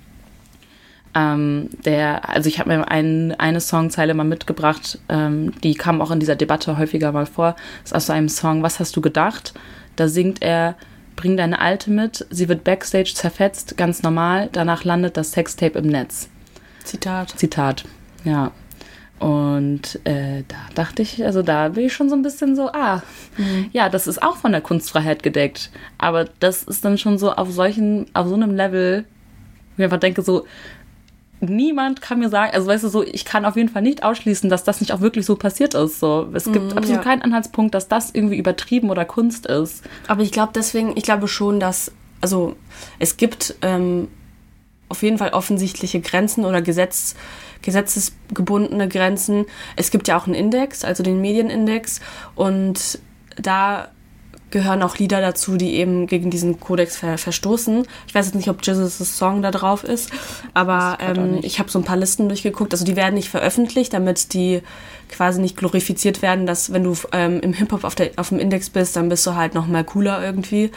[1.13, 6.12] Ähm, der, also ich habe mir ein, eine Songzeile mal mitgebracht, ähm, die kam auch
[6.12, 7.55] in dieser Debatte häufiger mal vor.
[7.84, 9.53] Das ist aus so einem Song, Was hast du gedacht?
[9.95, 10.75] Da singt er,
[11.15, 15.88] Bring deine Alte mit, sie wird backstage zerfetzt, ganz normal, danach landet das Sextape im
[15.88, 16.30] Netz.
[16.84, 17.30] Zitat.
[17.38, 17.86] Zitat,
[18.23, 18.51] ja.
[19.19, 23.01] Und äh, da dachte ich, also da bin ich schon so ein bisschen so, ah,
[23.38, 23.69] mhm.
[23.71, 25.71] ja, das ist auch von der Kunstfreiheit gedeckt.
[25.97, 29.06] Aber das ist dann schon so auf solchen, auf so einem Level,
[29.75, 30.45] wo ich einfach denke, so,
[31.45, 34.49] niemand kann mir sagen, also weißt du so, ich kann auf jeden Fall nicht ausschließen,
[34.49, 35.99] dass das nicht auch wirklich so passiert ist.
[35.99, 37.03] So, es gibt mm, absolut ja.
[37.03, 39.84] keinen Anhaltspunkt, dass das irgendwie übertrieben oder Kunst ist.
[40.08, 42.55] Aber ich glaube deswegen, ich glaube schon, dass, also
[42.99, 44.08] es gibt ähm,
[44.89, 47.15] auf jeden Fall offensichtliche Grenzen oder Gesetz,
[47.62, 49.45] gesetzesgebundene Grenzen.
[49.75, 52.01] Es gibt ja auch einen Index, also den Medienindex.
[52.36, 52.99] Und
[53.38, 53.89] da
[54.56, 57.86] gehören auch Lieder dazu, die eben gegen diesen Kodex ver verstoßen.
[58.08, 60.12] Ich weiß jetzt nicht, ob Jesus' Song da drauf ist,
[60.54, 62.74] aber ähm, ich habe so ein paar Listen durchgeguckt.
[62.74, 64.62] Also die werden nicht veröffentlicht, damit die
[65.10, 68.96] quasi nicht glorifiziert werden, dass wenn du ähm, im Hip-Hop auf, auf dem Index bist,
[68.96, 70.72] dann bist du halt noch mal cooler irgendwie.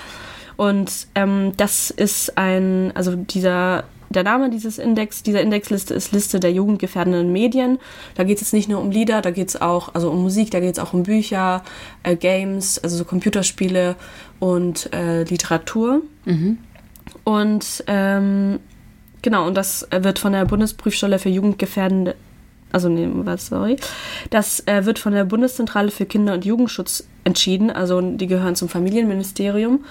[0.57, 6.40] Und ähm, das ist ein, also dieser der Name dieses Index, dieser Indexliste ist Liste
[6.40, 7.79] der jugendgefährdenden Medien.
[8.14, 10.51] Da geht es jetzt nicht nur um Lieder, da geht es auch, also um Musik,
[10.51, 11.62] da geht es auch um Bücher,
[12.03, 13.97] äh, Games, also so Computerspiele
[14.38, 16.03] und äh, Literatur.
[16.25, 16.59] Mhm.
[17.25, 18.61] Und ähm,
[19.23, 22.14] genau, und das wird von der Bundesprüfstelle für jugendgefährdende
[22.71, 23.77] also nee, was, sorry.
[24.31, 28.68] Das äh, wird von der Bundeszentrale für Kinder- und Jugendschutz entschieden, also die gehören zum
[28.68, 29.85] Familienministerium.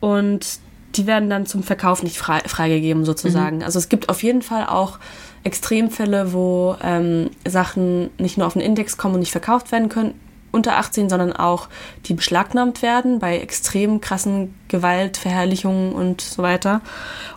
[0.00, 0.58] Und
[0.94, 3.58] die werden dann zum Verkauf nicht frei, freigegeben sozusagen.
[3.58, 3.62] Mhm.
[3.62, 4.98] Also es gibt auf jeden Fall auch
[5.44, 10.14] Extremfälle, wo ähm, Sachen nicht nur auf den Index kommen und nicht verkauft werden können
[10.50, 11.68] unter 18, sondern auch
[12.06, 16.80] die beschlagnahmt werden bei extrem krassen Gewaltverherrlichungen und so weiter.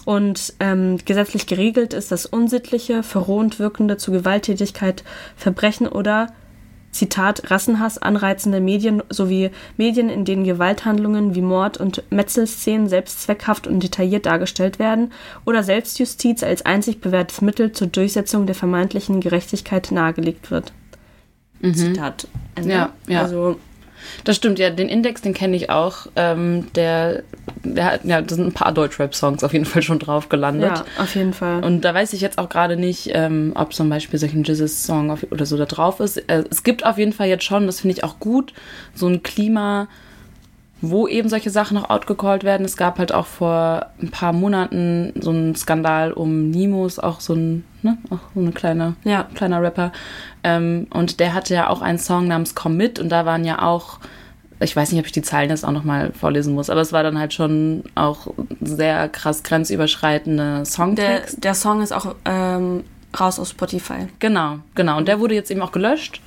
[0.06, 5.04] Und ähm, gesetzlich geregelt ist das unsittliche, verrohend wirkende zu Gewalttätigkeit,
[5.36, 6.28] Verbrechen oder
[6.92, 13.82] Zitat, Rassenhass anreizende Medien sowie Medien, in denen Gewalthandlungen wie Mord und Metzelszenen selbstzweckhaft und
[13.82, 15.12] detailliert dargestellt werden
[15.46, 20.74] oder Selbstjustiz als einzig bewährtes Mittel zur Durchsetzung der vermeintlichen Gerechtigkeit nahegelegt wird.
[21.62, 21.76] Mhm.
[21.76, 22.28] Zitat.
[22.56, 22.72] Ende.
[22.72, 23.22] Ja, ja.
[23.22, 23.58] Also
[24.24, 26.08] das stimmt, ja, den Index, den kenne ich auch.
[26.16, 27.24] Ähm, der,
[27.64, 30.72] der hat, ja, da sind ein paar Deutschrap-Songs auf jeden Fall schon drauf gelandet.
[30.72, 31.64] Ja, auf jeden Fall.
[31.64, 35.46] Und da weiß ich jetzt auch gerade nicht, ähm, ob zum Beispiel solchen Jizzes-Song oder
[35.46, 36.18] so da drauf ist.
[36.30, 38.54] Äh, es gibt auf jeden Fall jetzt schon, das finde ich auch gut,
[38.94, 39.88] so ein Klima,
[40.82, 42.66] wo eben solche Sachen noch outgecallt werden.
[42.66, 47.34] Es gab halt auch vor ein paar Monaten so einen Skandal um Nimos, auch so
[47.34, 49.28] ein, ne, auch so eine kleine, ja.
[49.36, 49.92] kleiner Rapper.
[50.44, 53.62] Ähm, und der hatte ja auch einen Song namens Komm mit und da waren ja
[53.62, 54.00] auch,
[54.60, 57.04] ich weiß nicht, ob ich die Zeilen jetzt auch nochmal vorlesen muss, aber es war
[57.04, 58.28] dann halt schon auch
[58.60, 61.36] sehr krass grenzüberschreitende Songtext.
[61.36, 62.84] Der, der Song ist auch ähm,
[63.20, 64.08] raus aus Spotify.
[64.18, 64.98] Genau, genau.
[64.98, 66.22] Und der wurde jetzt eben auch gelöscht.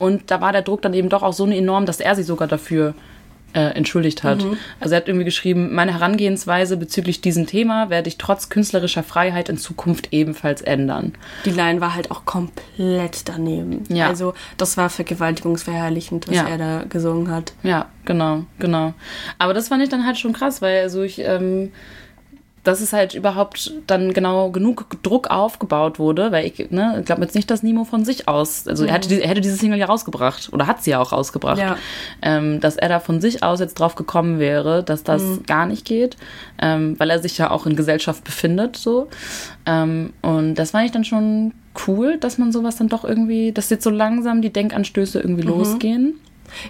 [0.00, 2.48] Und da war der Druck dann eben doch auch so enorm, dass er sich sogar
[2.48, 2.94] dafür
[3.54, 4.42] äh, entschuldigt hat.
[4.42, 4.58] Mhm.
[4.80, 9.48] Also er hat irgendwie geschrieben, meine Herangehensweise bezüglich diesem Thema werde ich trotz künstlerischer Freiheit
[9.48, 11.12] in Zukunft ebenfalls ändern.
[11.44, 13.84] Die Line war halt auch komplett daneben.
[13.88, 14.08] Ja.
[14.08, 16.48] Also das war vergewaltigungsverherrlichend, was ja.
[16.48, 17.52] er da gesungen hat.
[17.62, 18.94] Ja, genau, genau.
[19.38, 21.70] Aber das fand ich dann halt schon krass, weil also ich ähm,
[22.64, 27.34] dass es halt überhaupt dann genau genug Druck aufgebaut wurde, weil ich, ne, glaube jetzt
[27.34, 28.88] nicht, dass Nemo von sich aus, also mhm.
[28.88, 31.76] er, hätte, er hätte diese Single ja rausgebracht oder hat sie ja auch rausgebracht, ja.
[32.22, 35.42] ähm, dass er da von sich aus jetzt drauf gekommen wäre, dass das mhm.
[35.46, 36.16] gar nicht geht,
[36.60, 39.08] ähm, weil er sich ja auch in Gesellschaft befindet, so.
[39.66, 41.52] Ähm, und das fand ich dann schon
[41.86, 45.50] cool, dass man sowas dann doch irgendwie, dass jetzt so langsam die Denkanstöße irgendwie mhm.
[45.50, 46.14] losgehen.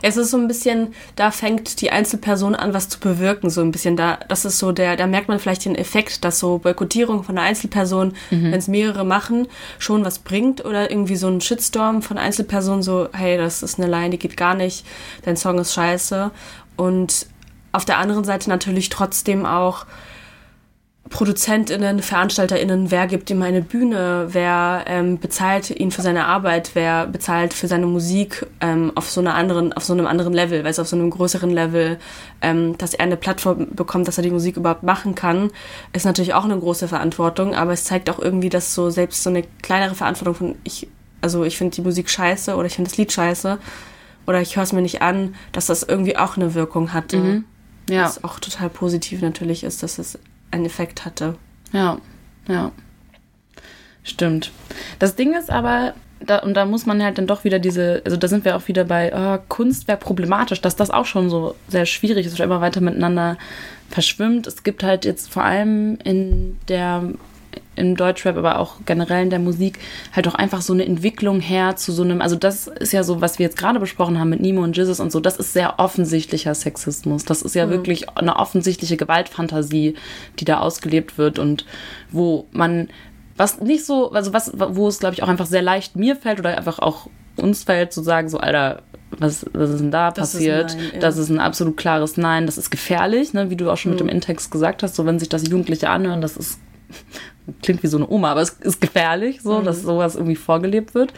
[0.02, 3.72] Es ist so ein bisschen, da fängt die Einzelperson an, was zu bewirken, so ein
[3.72, 3.96] bisschen.
[3.96, 7.36] Da, das ist so der, da merkt man vielleicht den Effekt, dass so Boykottierung von
[7.36, 8.52] einer Einzelperson, mhm.
[8.52, 13.08] wenn es mehrere machen, schon was bringt oder irgendwie so ein Shitstorm von Einzelpersonen, so,
[13.12, 14.86] hey, das ist eine Line, die geht gar nicht,
[15.24, 16.30] dein Song ist scheiße.
[16.76, 17.26] Und
[17.72, 19.86] auf der anderen Seite natürlich trotzdem auch
[21.10, 27.06] ProduzentInnen, VeranstalterInnen, wer gibt ihm eine Bühne, wer ähm, bezahlt ihn für seine Arbeit, wer
[27.06, 30.70] bezahlt für seine Musik ähm, auf so einer anderen, auf so einem anderen Level, weil
[30.70, 31.98] es auf so einem größeren Level,
[32.40, 35.50] ähm, dass er eine Plattform bekommt, dass er die Musik überhaupt machen kann,
[35.92, 39.30] ist natürlich auch eine große Verantwortung, aber es zeigt auch irgendwie, dass so selbst so
[39.30, 40.88] eine kleinere Verantwortung von ich,
[41.20, 43.58] also ich finde die Musik scheiße oder ich finde das Lied scheiße
[44.26, 47.18] oder ich höre es mir nicht an, dass das irgendwie auch eine Wirkung hatte.
[47.18, 47.44] Mhm.
[47.90, 48.04] Ja.
[48.04, 50.18] Was auch total positiv natürlich ist, dass es
[50.54, 51.36] einen Effekt hatte.
[51.72, 51.98] Ja,
[52.48, 52.70] ja.
[54.02, 54.52] Stimmt.
[54.98, 58.16] Das Ding ist aber, da, und da muss man halt dann doch wieder diese, also
[58.16, 61.54] da sind wir auch wieder bei oh, Kunst wäre problematisch, dass das auch schon so
[61.68, 63.36] sehr schwierig ist, immer weiter miteinander
[63.90, 64.46] verschwimmt.
[64.46, 67.02] Es gibt halt jetzt vor allem in der
[67.76, 69.78] im Deutschrap, aber auch generell in der Musik
[70.12, 73.20] halt auch einfach so eine Entwicklung her zu so einem, also das ist ja so,
[73.20, 75.78] was wir jetzt gerade besprochen haben mit Nemo und Jizzes und so, das ist sehr
[75.78, 77.24] offensichtlicher Sexismus.
[77.24, 77.70] Das ist ja mhm.
[77.70, 79.94] wirklich eine offensichtliche Gewaltfantasie,
[80.38, 81.66] die da ausgelebt wird und
[82.10, 82.88] wo man
[83.36, 86.38] was nicht so, also was, wo es, glaube ich, auch einfach sehr leicht mir fällt
[86.38, 90.32] oder einfach auch uns fällt, zu sagen, so, Alter, was, was ist denn da das
[90.32, 90.70] passiert?
[90.70, 91.00] Ist Nein, ja.
[91.00, 93.50] Das ist ein absolut klares Nein, das ist gefährlich, ne?
[93.50, 93.96] wie du auch schon mhm.
[93.96, 96.60] mit dem Intext gesagt hast, so wenn sich das Jugendliche anhören, das ist,
[97.62, 99.64] klingt wie so eine Oma, aber es ist gefährlich, so, mhm.
[99.64, 101.12] dass sowas irgendwie vorgelebt wird.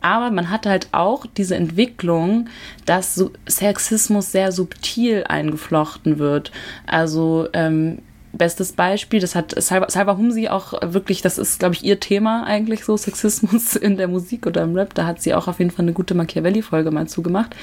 [0.00, 2.48] Aber man hat halt auch diese Entwicklung,
[2.86, 6.52] dass Sexismus sehr subtil eingeflochten wird.
[6.86, 7.98] Also ähm,
[8.32, 12.44] bestes Beispiel, das hat Salva, Salva Humsi auch wirklich, das ist, glaube ich, ihr Thema
[12.44, 14.94] eigentlich so, Sexismus in der Musik oder im Rap.
[14.94, 17.54] Da hat sie auch auf jeden Fall eine gute Machiavelli-Folge mal zugemacht.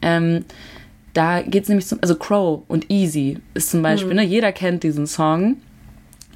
[0.00, 0.44] Ähm,
[1.12, 4.16] da geht es nämlich zum, also Crow und Easy ist zum Beispiel, mhm.
[4.16, 5.56] ne, jeder kennt diesen Song.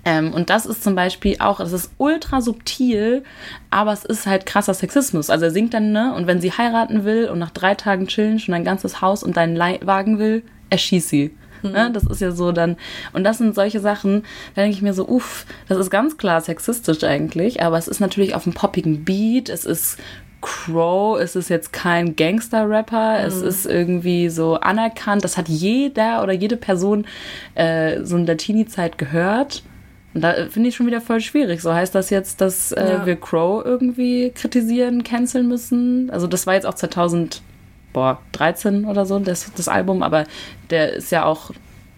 [0.05, 3.25] Ähm, und das ist zum Beispiel auch, das ist ultra subtil,
[3.71, 5.31] aber es ist halt krasser Sexismus.
[5.31, 8.39] Also er singt dann, ne, und wenn sie heiraten will und nach drei Tagen chillen
[8.39, 11.35] schon ein ganzes Haus und deinen Leihwagen will, erschieß sie.
[11.63, 11.71] Mhm.
[11.73, 11.91] Ne?
[11.93, 12.77] Das ist ja so dann,
[13.13, 14.23] und das sind solche Sachen,
[14.55, 18.01] da denke ich mir so, uff, das ist ganz klar sexistisch eigentlich, aber es ist
[18.01, 19.99] natürlich auf einem poppigen Beat, es ist
[20.41, 23.27] Crow, es ist jetzt kein Gangster-Rapper, mhm.
[23.27, 27.07] es ist irgendwie so anerkannt, das hat jeder oder jede Person
[27.55, 29.63] äh, so in der Teenie-Zeit gehört.
[30.15, 31.61] Und da finde ich schon wieder voll schwierig.
[31.61, 33.07] So heißt das jetzt, dass äh, ja.
[33.07, 36.11] wir Crow irgendwie kritisieren, canceln müssen?
[36.11, 37.43] Also das war jetzt auch 2000
[37.93, 40.25] boah, 13 oder so, das, das Album, aber
[40.71, 41.51] der ist ja auch,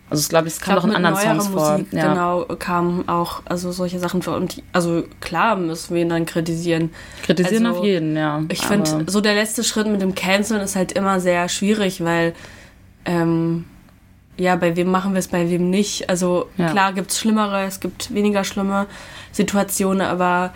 [0.08, 1.80] also ich glaube, es kam doch in anderen Songs vor.
[1.90, 2.08] ja.
[2.08, 4.36] Genau, kamen auch also solche Sachen vor.
[4.36, 6.90] Und also klar müssen wir ihn dann kritisieren.
[7.22, 8.42] Kritisieren also, auf jeden, ja.
[8.48, 12.34] Ich finde, so der letzte Schritt mit dem Canceln ist halt immer sehr schwierig, weil
[13.04, 13.66] ähm,
[14.40, 16.08] ja, bei wem machen wir es, bei wem nicht.
[16.08, 16.70] Also ja.
[16.70, 18.86] klar gibt es schlimmere, es gibt weniger schlimme
[19.32, 20.52] Situationen, aber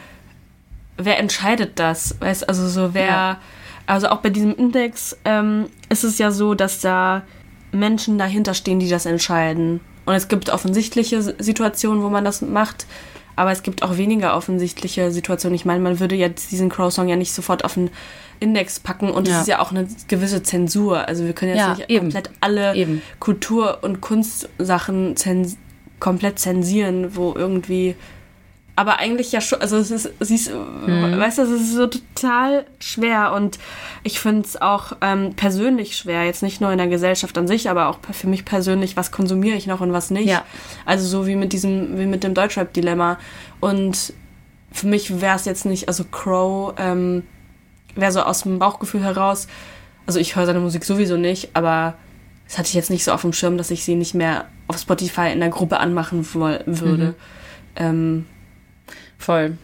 [0.97, 2.17] wer entscheidet das?
[2.21, 3.39] Weißt also so wer ja
[3.87, 7.23] also auch bei diesem Index ähm, ist es ja so, dass da
[7.73, 9.81] Menschen dahinter stehen, die das entscheiden.
[10.07, 12.87] Und es gibt offensichtliche Situationen, wo man das macht,
[13.37, 15.55] aber es gibt auch weniger offensichtliche Situationen.
[15.55, 17.91] Ich meine, man würde jetzt diesen Crow-Song ja nicht sofort auf den
[18.41, 19.41] Index packen und es ja.
[19.41, 21.09] ist ja auch eine gewisse Zensur.
[21.09, 22.07] Also wir können jetzt ja, nicht eben.
[22.07, 23.03] komplett alle eben.
[23.21, 25.57] Kultur- und Kunstsachen zens
[26.01, 27.95] komplett zensieren, wo irgendwie
[28.77, 31.19] aber eigentlich ja schon, also es ist, siehst, mhm.
[31.19, 33.59] weißt du, es ist so total schwer und
[34.03, 37.71] ich finde es auch ähm, persönlich schwer, jetzt nicht nur in der Gesellschaft an sich,
[37.71, 40.29] aber auch für mich persönlich, was konsumiere ich noch und was nicht.
[40.29, 40.45] Ja.
[40.87, 43.19] Also so wie mit diesem, wie mit dem Deutschrap-Dilemma.
[43.61, 44.13] Und
[44.73, 47.23] für mich wäre es jetzt nicht, also Crow ähm,
[47.95, 49.47] wäre so aus dem Bauchgefühl heraus,
[50.07, 51.95] also ich höre seine Musik sowieso nicht, aber
[52.47, 54.79] das hatte ich jetzt nicht so auf dem Schirm, dass ich sie nicht mehr auf
[54.79, 57.07] Spotify in der Gruppe anmachen würde.
[57.07, 57.15] Mhm.
[57.77, 58.27] Ähm,
[59.19, 59.57] Voll.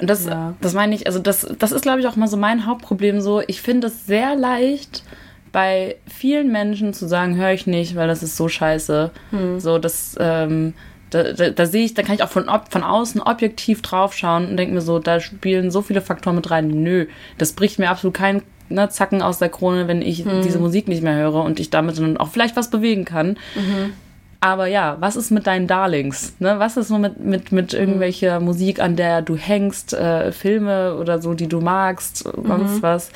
[0.00, 0.54] Und das, ja.
[0.60, 3.20] das meine ich, also das, das ist, glaube ich, auch mal so mein Hauptproblem.
[3.20, 5.04] So, ich finde es sehr leicht,
[5.52, 9.10] bei vielen Menschen zu sagen, höre ich nicht, weil das ist so scheiße.
[9.30, 9.60] Hm.
[9.60, 10.74] So, das, ähm,
[11.10, 14.56] da, da, da, sehe ich, da kann ich auch von, von außen objektiv draufschauen und
[14.56, 16.68] denke mir so, da spielen so viele Faktoren mit rein.
[16.68, 17.06] Nö,
[17.38, 20.42] das bricht mir absolut keinen ne, Zacken aus der Krone, wenn ich hm.
[20.42, 23.38] diese Musik nicht mehr höre und ich damit dann auch vielleicht was bewegen kann.
[23.54, 23.92] Mhm.
[24.40, 26.34] Aber ja, was ist mit deinen Darlings?
[26.38, 26.60] Ne?
[26.60, 27.78] Was ist so mit, mit, mit mhm.
[27.78, 32.82] irgendwelcher Musik, an der du hängst, äh, Filme oder so, die du magst, sonst mhm.
[32.82, 33.10] was?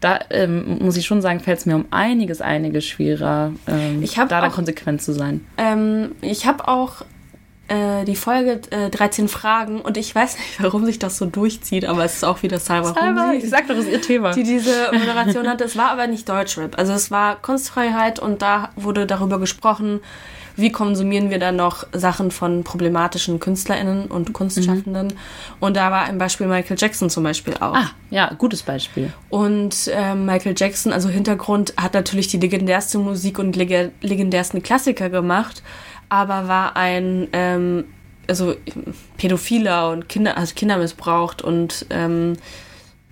[0.00, 4.26] Da ähm, muss ich schon sagen, fällt es mir um einiges, einiges schwerer, ähm, da
[4.26, 5.46] dann konsequent zu sein.
[5.56, 7.06] Ähm, ich habe auch
[7.68, 11.84] äh, die Folge äh, 13 Fragen und ich weiß nicht, warum sich das so durchzieht,
[11.84, 14.32] aber es ist auch wieder Cyber Cyber, ich sag doch, das ist ihr Thema.
[14.32, 15.64] Die diese Moderation hatte.
[15.64, 16.78] Es war aber nicht Deutschrap.
[16.78, 20.00] Also es war Kunstfreiheit und da wurde darüber gesprochen,
[20.56, 25.08] wie konsumieren wir dann noch Sachen von problematischen KünstlerInnen und Kunstschaffenden.
[25.08, 25.16] Mhm.
[25.60, 27.74] Und da war ein Beispiel Michael Jackson zum Beispiel auch.
[27.74, 29.12] Ah, ja, gutes Beispiel.
[29.28, 35.10] Und äh, Michael Jackson, also Hintergrund, hat natürlich die legendärste Musik und leg legendärsten Klassiker
[35.10, 35.62] gemacht,
[36.08, 37.84] aber war ein ähm,
[38.28, 38.54] also
[39.16, 42.34] Pädophiler und Kinder, also Kinder missbraucht und ähm,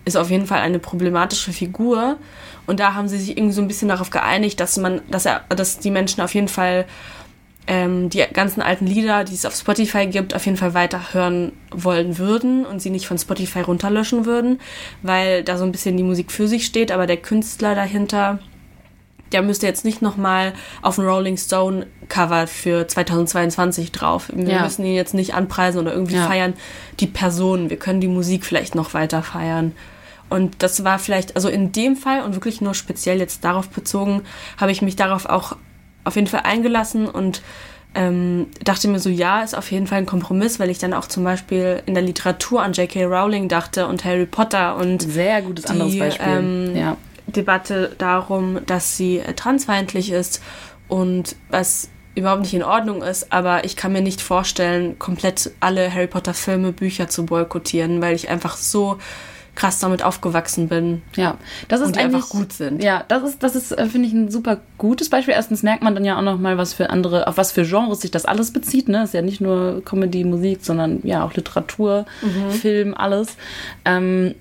[0.04, 2.18] ist auf jeden Fall eine problematische Figur.
[2.66, 5.40] Und da haben sie sich irgendwie so ein bisschen darauf geeinigt, dass man, dass er,
[5.50, 6.86] dass die Menschen auf jeden Fall
[7.66, 11.52] ähm, die ganzen alten Lieder, die es auf Spotify gibt, auf jeden Fall weiter hören
[11.70, 14.60] wollen würden und sie nicht von Spotify runterlöschen würden,
[15.02, 18.38] weil da so ein bisschen die Musik für sich steht, aber der Künstler dahinter,
[19.34, 24.30] der müsste jetzt nicht nochmal auf ein Rolling Stone Cover für 2022 drauf.
[24.32, 24.62] Wir ja.
[24.62, 26.26] müssen ihn jetzt nicht anpreisen oder irgendwie ja.
[26.26, 26.54] feiern.
[27.00, 29.72] Die Person, wir können die Musik vielleicht noch weiter feiern.
[30.30, 34.22] Und das war vielleicht, also in dem Fall und wirklich nur speziell jetzt darauf bezogen,
[34.56, 35.56] habe ich mich darauf auch
[36.04, 37.42] auf jeden Fall eingelassen und
[37.96, 41.06] ähm, dachte mir so, ja, ist auf jeden Fall ein Kompromiss, weil ich dann auch
[41.06, 43.04] zum Beispiel in der Literatur an J.K.
[43.04, 46.26] Rowling dachte und Harry Potter und sehr gutes die, anderes Beispiel.
[46.26, 46.96] Ähm, ja.
[47.26, 50.42] Debatte darum, dass sie äh, transfeindlich ist
[50.88, 55.92] und was überhaupt nicht in Ordnung ist, aber ich kann mir nicht vorstellen, komplett alle
[55.92, 58.98] Harry Potter Filme, Bücher zu boykottieren, weil ich einfach so
[59.54, 61.02] krass damit aufgewachsen bin.
[61.16, 61.36] Ja,
[61.68, 62.82] das ist und die einfach gut sind.
[62.82, 65.34] Ja, das ist, das ist, äh, finde ich, ein super gutes Beispiel.
[65.34, 68.00] Erstens merkt man dann ja auch noch mal, was für andere, auf was für Genres
[68.00, 68.88] sich das alles bezieht.
[68.88, 72.50] Ne, ist ja nicht nur Comedy, Musik, sondern ja auch Literatur, mhm.
[72.50, 73.36] Film, alles.
[73.84, 74.34] Ähm,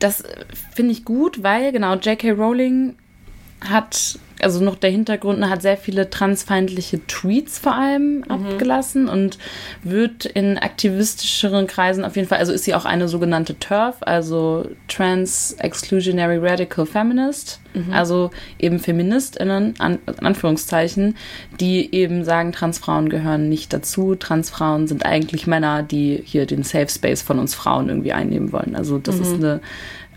[0.00, 0.24] das
[0.74, 2.32] finde ich gut, weil genau J.K.
[2.32, 2.96] Rowling
[3.68, 8.24] hat also noch der Hintergrund hat sehr viele transfeindliche Tweets vor allem mhm.
[8.30, 9.38] abgelassen und
[9.82, 14.68] wird in aktivistischeren Kreisen auf jeden Fall, also ist sie auch eine sogenannte TERF, also
[14.88, 17.92] Trans Exclusionary Radical Feminist, mhm.
[17.92, 21.16] also eben FeministInnen, an, in Anführungszeichen,
[21.60, 26.88] die eben sagen, Transfrauen gehören nicht dazu, Transfrauen sind eigentlich Männer, die hier den Safe
[26.88, 28.74] Space von uns Frauen irgendwie einnehmen wollen.
[28.74, 29.22] Also das mhm.
[29.22, 29.60] ist eine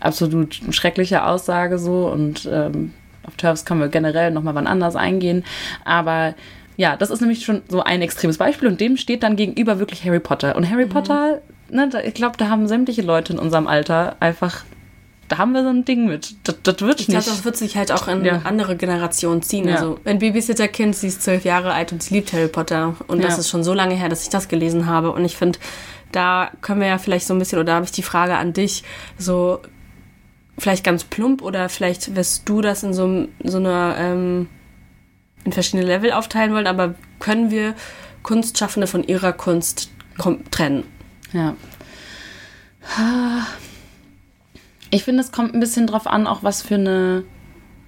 [0.00, 2.92] absolut schreckliche Aussage so und ähm,
[3.26, 5.44] auf Turfs können wir generell nochmal wann anders eingehen.
[5.84, 6.34] Aber
[6.76, 10.04] ja, das ist nämlich schon so ein extremes Beispiel und dem steht dann gegenüber wirklich
[10.04, 10.56] Harry Potter.
[10.56, 10.90] Und Harry mhm.
[10.90, 14.64] Potter, ne, ich glaube, da haben sämtliche Leute in unserem Alter einfach
[15.28, 16.34] da haben wir so ein Ding mit.
[16.44, 17.18] Das, das wird ich nicht.
[17.18, 18.42] Ich glaube, das wird sich halt auch in ja.
[18.44, 19.68] andere Generationen ziehen.
[19.68, 19.76] Ja.
[19.76, 22.94] Also, ein Babysitter-Kind, sie ist zwölf Jahre alt und sie liebt Harry Potter.
[23.06, 23.26] Und ja.
[23.26, 25.12] das ist schon so lange her, dass ich das gelesen habe.
[25.12, 25.58] Und ich finde,
[26.12, 28.52] da können wir ja vielleicht so ein bisschen, oder da habe ich die Frage an
[28.52, 28.84] dich,
[29.18, 29.60] so,
[30.58, 34.48] vielleicht ganz plump oder vielleicht wirst du das in so, so einer ähm,
[35.44, 37.74] in verschiedene Level aufteilen wollen, aber können wir
[38.22, 39.90] Kunstschaffende von ihrer Kunst
[40.50, 40.84] trennen?
[41.32, 41.56] Ja.
[44.90, 47.24] Ich finde, es kommt ein bisschen drauf an, auch was für eine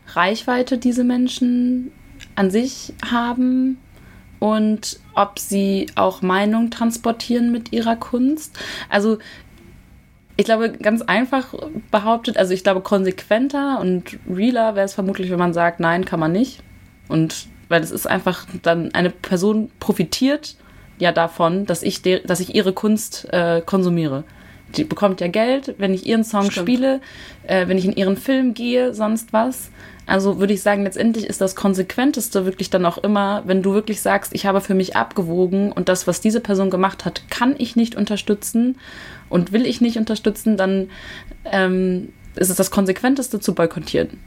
[0.08, 1.92] Reichweite diese Menschen
[2.34, 3.78] an sich haben
[4.38, 8.58] und ob sie auch Meinung transportieren mit ihrer Kunst.
[8.88, 9.18] Also
[10.36, 11.54] ich glaube, ganz einfach
[11.90, 16.20] behauptet, also ich glaube, konsequenter und realer wäre es vermutlich, wenn man sagt, nein, kann
[16.20, 16.62] man nicht.
[17.08, 20.56] Und weil es ist einfach dann, eine Person profitiert
[20.98, 24.24] ja davon, dass ich, dass ich ihre Kunst äh, konsumiere.
[24.74, 26.68] Die bekommt ja Geld, wenn ich ihren Song Stimmt.
[26.68, 27.00] spiele,
[27.44, 29.70] äh, wenn ich in ihren Film gehe, sonst was.
[30.06, 34.00] Also würde ich sagen, letztendlich ist das Konsequenteste wirklich dann auch immer, wenn du wirklich
[34.00, 37.74] sagst, ich habe für mich abgewogen und das, was diese Person gemacht hat, kann ich
[37.74, 38.78] nicht unterstützen
[39.28, 40.90] und will ich nicht unterstützen, dann
[41.44, 44.20] ähm, ist es das Konsequenteste zu boykottieren.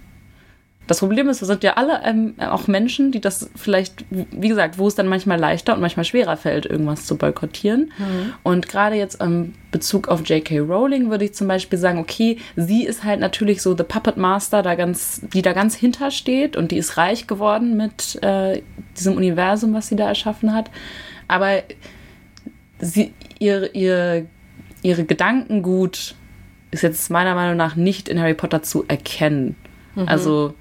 [0.89, 4.79] Das Problem ist, wir sind ja alle ähm, auch Menschen, die das vielleicht, wie gesagt,
[4.79, 7.91] wo es dann manchmal leichter und manchmal schwerer fällt, irgendwas zu boykottieren.
[7.97, 8.33] Mhm.
[8.41, 10.59] Und gerade jetzt im Bezug auf J.K.
[10.59, 14.63] Rowling würde ich zum Beispiel sagen, okay, sie ist halt natürlich so the Puppet Master,
[14.63, 18.63] da ganz, die da ganz hintersteht und die ist reich geworden mit äh,
[18.97, 20.71] diesem Universum, was sie da erschaffen hat.
[21.27, 21.61] Aber
[22.79, 24.25] sie, ihr, ihr
[24.81, 26.15] ihre Gedankengut
[26.71, 29.55] ist jetzt meiner Meinung nach nicht in Harry Potter zu erkennen.
[29.95, 30.07] Mhm.
[30.07, 30.53] Also,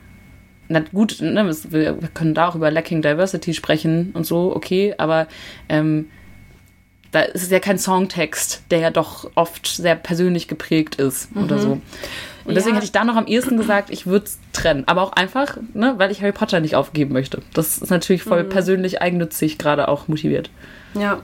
[0.68, 5.26] na gut, ne, wir können da auch über Lacking Diversity sprechen und so, okay, aber
[5.68, 6.10] ähm,
[7.10, 11.44] da ist es ja kein Songtext, der ja doch oft sehr persönlich geprägt ist mhm.
[11.44, 11.80] oder so.
[12.44, 12.76] Und deswegen ja.
[12.76, 14.84] hätte ich da noch am ehesten gesagt, ich würde es trennen.
[14.86, 17.42] Aber auch einfach, ne, weil ich Harry Potter nicht aufgeben möchte.
[17.52, 18.48] Das ist natürlich voll mhm.
[18.48, 20.50] persönlich eigennützig gerade auch motiviert.
[20.94, 21.20] Ja,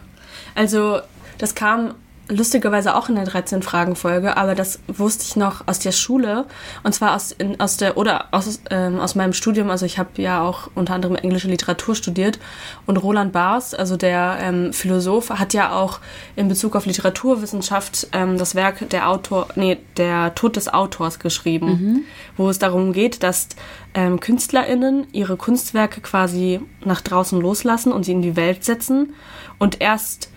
[0.55, 1.01] also
[1.39, 1.95] das kam
[2.29, 6.47] lustigerweise auch in der 13-Fragen-Folge, aber das wusste ich noch aus der Schule
[6.83, 9.71] und zwar aus, in, aus der oder aus, ähm, aus meinem Studium.
[9.71, 12.39] Also ich habe ja auch unter anderem englische Literatur studiert
[12.87, 16.01] und Roland Barthes, also der ähm, Philosoph, hat ja auch
[16.35, 21.67] in Bezug auf Literaturwissenschaft ähm, das Werk der Autor, nee, der Tod des Autors geschrieben,
[21.67, 22.01] mhm.
[22.37, 23.49] wo es darum geht, dass
[23.93, 29.15] ähm, KünstlerInnen ihre Kunstwerke quasi nach draußen loslassen und sie in die Welt setzen
[29.59, 30.31] und erst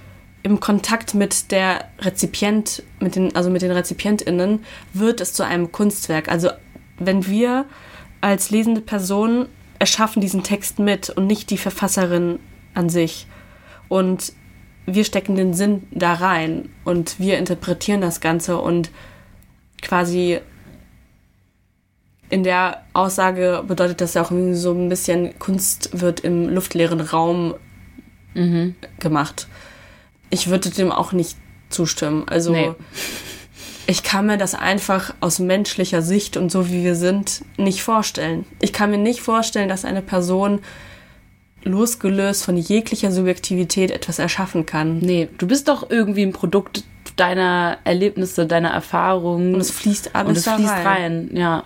[0.48, 5.74] im Kontakt mit der Rezipient, mit den, also mit den RezipientInnen, wird es zu einem
[5.74, 6.30] Kunstwerk.
[6.30, 6.50] Also
[6.98, 7.66] wenn wir
[8.22, 12.40] als lesende Person erschaffen diesen Text mit und nicht die Verfasserin
[12.74, 13.28] an sich.
[13.90, 14.32] Und
[14.86, 18.90] wir stecken den Sinn da rein und wir interpretieren das Ganze und
[19.82, 20.40] quasi
[22.30, 27.56] in der Aussage bedeutet das ja auch so ein bisschen, Kunst wird im luftleeren Raum
[28.34, 28.76] mhm.
[29.00, 29.48] gemacht
[30.30, 31.38] ich würde dem auch nicht
[31.70, 32.28] zustimmen.
[32.28, 32.72] Also nee.
[33.88, 38.46] ich kann mir das einfach aus menschlicher Sicht und so wie wir sind nicht vorstellen.
[38.62, 40.60] Ich kann mir nicht vorstellen, dass eine Person
[41.64, 45.00] losgelöst von jeglicher Subjektivität etwas erschaffen kann.
[45.00, 46.84] Nee, du bist doch irgendwie ein Produkt
[47.16, 49.56] deiner Erlebnisse, deiner Erfahrungen.
[49.56, 50.86] Und es fließt alles und es fließt rein.
[50.86, 51.30] rein.
[51.34, 51.64] Ja.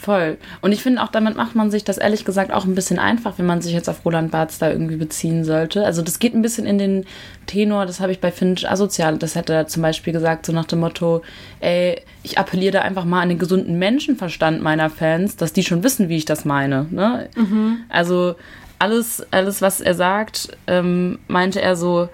[0.00, 0.38] Voll.
[0.62, 3.34] Und ich finde auch, damit macht man sich das ehrlich gesagt auch ein bisschen einfach,
[3.36, 5.84] wenn man sich jetzt auf Roland Barthes da irgendwie beziehen sollte.
[5.84, 7.04] Also das geht ein bisschen in den
[7.44, 9.18] Tenor, das habe ich bei Finch asozial.
[9.18, 11.20] Das hätte er zum Beispiel gesagt, so nach dem Motto,
[11.60, 15.82] ey, ich appelliere da einfach mal an den gesunden Menschenverstand meiner Fans, dass die schon
[15.82, 16.86] wissen, wie ich das meine.
[16.90, 17.28] Ne?
[17.36, 17.80] Mhm.
[17.90, 18.36] Also
[18.78, 22.08] alles, alles, was er sagt, ähm, meinte er so,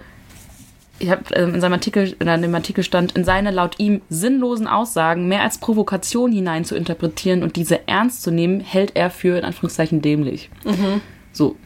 [0.99, 4.67] ich habe ähm, in seinem Artikel, in dem Artikel stand, in seine laut ihm sinnlosen
[4.67, 9.39] Aussagen mehr als Provokation hinein zu interpretieren und diese ernst zu nehmen, hält er für
[9.39, 10.51] in Anführungszeichen dämlich.
[10.65, 11.01] Mhm.
[11.33, 11.57] So,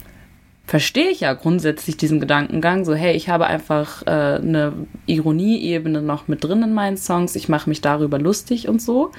[0.71, 4.73] verstehe ich ja grundsätzlich diesen Gedankengang, so hey, ich habe einfach äh, eine
[5.07, 9.11] Ironieebene noch mit drin in meinen Songs, ich mache mich darüber lustig und so.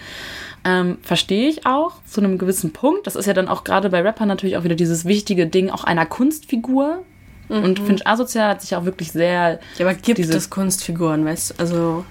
[0.63, 3.07] Ähm, verstehe ich auch zu einem gewissen Punkt.
[3.07, 5.83] Das ist ja dann auch gerade bei Rappern natürlich auch wieder dieses wichtige Ding auch
[5.83, 7.03] einer Kunstfigur.
[7.51, 7.63] Mhm.
[7.63, 9.59] Und Finch Asozial hat sich auch wirklich sehr.
[9.77, 11.59] Ja, aber gibt es Kunstfiguren, weißt du?
[11.59, 12.05] Also.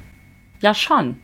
[0.61, 1.16] Ja, schon.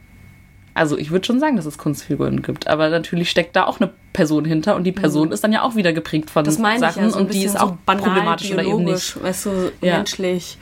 [0.73, 3.91] Also ich würde schon sagen, dass es Kunstfiguren gibt, aber natürlich steckt da auch eine
[4.13, 5.33] Person hinter und die Person mhm.
[5.33, 7.45] ist dann ja auch wieder geprägt von das meine Sachen ich ja, so und die
[7.45, 9.23] ist auch so banal, problematisch oder eben nicht.
[9.23, 9.97] Weißt du, ja.
[9.97, 10.59] menschlich.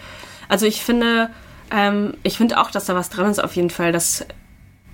[0.48, 1.30] Also ich finde,
[1.72, 4.24] ähm, ich finde auch, dass da was dran ist auf jeden Fall, dass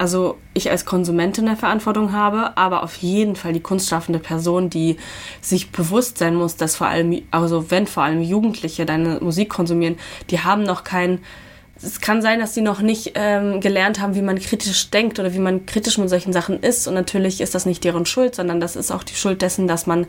[0.00, 4.96] also ich als Konsumentin eine Verantwortung habe, aber auf jeden Fall die kunstschaffende Person, die
[5.42, 9.98] sich bewusst sein muss, dass vor allem, also wenn vor allem Jugendliche deine Musik konsumieren,
[10.30, 11.18] die haben noch kein
[11.82, 15.32] es kann sein, dass sie noch nicht ähm, gelernt haben, wie man kritisch denkt oder
[15.32, 16.86] wie man kritisch mit solchen Sachen ist.
[16.86, 19.86] Und natürlich ist das nicht deren Schuld, sondern das ist auch die Schuld dessen, dass
[19.86, 20.06] man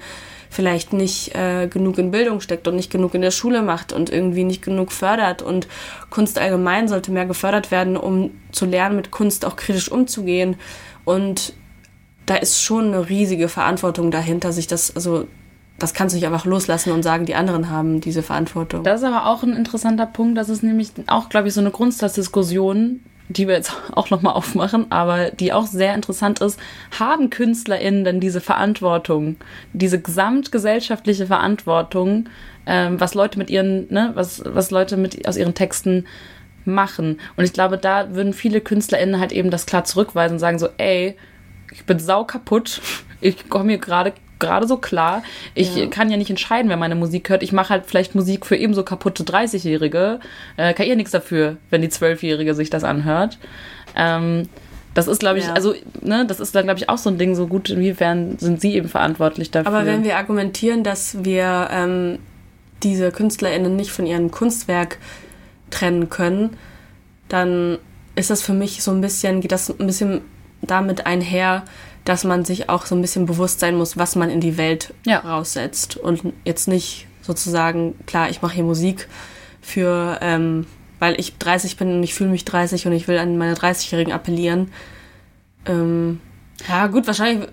[0.50, 4.10] vielleicht nicht äh, genug in Bildung steckt und nicht genug in der Schule macht und
[4.10, 5.42] irgendwie nicht genug fördert.
[5.42, 5.68] Und
[6.10, 10.58] Kunst allgemein sollte mehr gefördert werden, um zu lernen, mit Kunst auch kritisch umzugehen.
[11.06, 11.54] Und
[12.26, 15.26] da ist schon eine riesige Verantwortung dahinter, sich das, also
[15.82, 18.84] das kannst du nicht einfach loslassen und sagen, die anderen haben diese Verantwortung.
[18.84, 20.38] Das ist aber auch ein interessanter Punkt.
[20.38, 24.92] Das ist nämlich auch, glaube ich, so eine Grundsatzdiskussion, die wir jetzt auch nochmal aufmachen,
[24.92, 26.60] aber die auch sehr interessant ist.
[27.00, 29.38] Haben KünstlerInnen denn diese Verantwortung,
[29.74, 32.30] diese gesamtgesellschaftliche Verantwortung,
[32.66, 36.06] ähm, was Leute mit ihren, ne, was, was Leute mit aus ihren Texten
[36.64, 37.20] machen?
[37.38, 40.70] Und ich glaube, da würden viele KünstlerInnen halt eben das klar zurückweisen und sagen so,
[40.78, 41.18] ey,
[41.72, 42.82] ich bin sau kaputt.
[43.24, 45.24] Ich komme hier gerade gerade so klar.
[45.56, 45.88] Ich ja.
[45.88, 47.44] kann ja nicht entscheiden, wer meine Musik hört.
[47.44, 50.20] Ich mache halt vielleicht Musik für ebenso kaputte 30-Jährige.
[50.58, 53.38] Äh, kann ihr nichts dafür, wenn die 12-Jährige sich das anhört.
[53.96, 54.50] Ähm,
[54.94, 55.54] das ist, glaube ich, ja.
[55.54, 58.60] also, ne, das ist dann, glaube ich, auch so ein Ding, so gut, inwiefern sind
[58.60, 59.72] sie eben verantwortlich dafür.
[59.72, 62.20] Aber wenn wir argumentieren, dass wir ähm,
[62.84, 64.98] diese KünstlerInnen nicht von ihrem Kunstwerk
[65.70, 66.58] trennen können,
[67.30, 67.78] dann
[68.16, 70.22] ist das für mich so ein bisschen, geht das ein bisschen
[70.62, 71.64] damit einher,
[72.06, 74.94] dass man sich auch so ein bisschen bewusst sein muss, was man in die Welt
[75.06, 75.20] ja.
[75.20, 75.98] raussetzt.
[75.98, 79.08] Und jetzt nicht sozusagen, klar, ich mache hier Musik
[79.62, 80.66] für, ähm,
[81.00, 84.14] weil ich 30 bin und ich fühle mich 30 und ich will an meine 30-Jährigen
[84.14, 84.72] appellieren.
[85.66, 86.20] Ähm,
[86.68, 87.48] ja, gut, wahrscheinlich,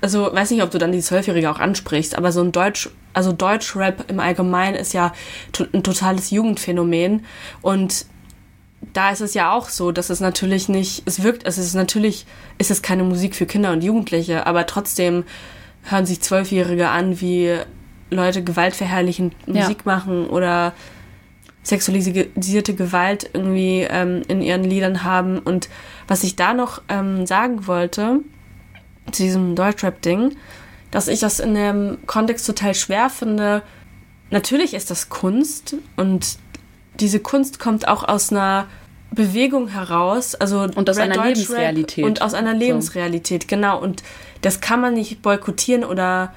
[0.00, 3.32] also weiß nicht, ob du dann die Zwölfjährige auch ansprichst, aber so ein Deutsch, also
[3.32, 5.12] Deutschrap im Allgemeinen ist ja
[5.72, 7.24] ein totales Jugendphänomen
[7.60, 8.06] und
[8.92, 12.26] da ist es ja auch so, dass es natürlich nicht, es wirkt, es ist natürlich,
[12.58, 15.24] ist es keine Musik für Kinder und Jugendliche, aber trotzdem
[15.84, 17.58] hören sich Zwölfjährige an, wie
[18.10, 19.96] Leute gewaltverherrlichend Musik ja.
[19.96, 20.72] machen oder
[21.62, 25.38] sexualisierte Gewalt irgendwie ähm, in ihren Liedern haben.
[25.38, 25.68] Und
[26.08, 28.20] was ich da noch ähm, sagen wollte,
[29.10, 30.36] zu diesem Deutschrap-Ding,
[30.90, 33.62] dass ich das in dem Kontext total schwer finde.
[34.30, 36.38] Natürlich ist das Kunst und
[37.00, 38.66] diese Kunst kommt auch aus einer
[39.10, 42.04] Bewegung heraus, also und aus Red einer Deutsch Lebensrealität.
[42.04, 43.48] und aus einer Lebensrealität, so.
[43.48, 43.80] genau.
[43.80, 44.02] Und
[44.40, 46.32] das kann man nicht boykottieren oder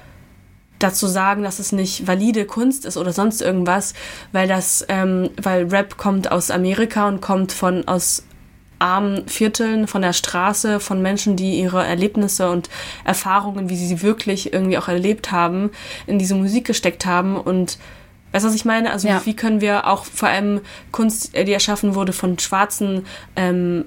[0.78, 3.94] dazu sagen, dass es nicht valide Kunst ist oder sonst irgendwas,
[4.32, 8.24] weil das, ähm, weil Rap kommt aus Amerika und kommt von aus
[8.78, 12.68] armen Vierteln, von der Straße, von Menschen, die ihre Erlebnisse und
[13.04, 15.70] Erfahrungen, wie sie sie wirklich irgendwie auch erlebt haben,
[16.06, 17.78] in diese Musik gesteckt haben und
[18.36, 18.92] Weißt du, was ich meine?
[18.92, 19.24] Also ja.
[19.24, 20.60] wie können wir auch vor allem
[20.92, 23.86] Kunst, äh, die erschaffen wurde von schwarzen ähm,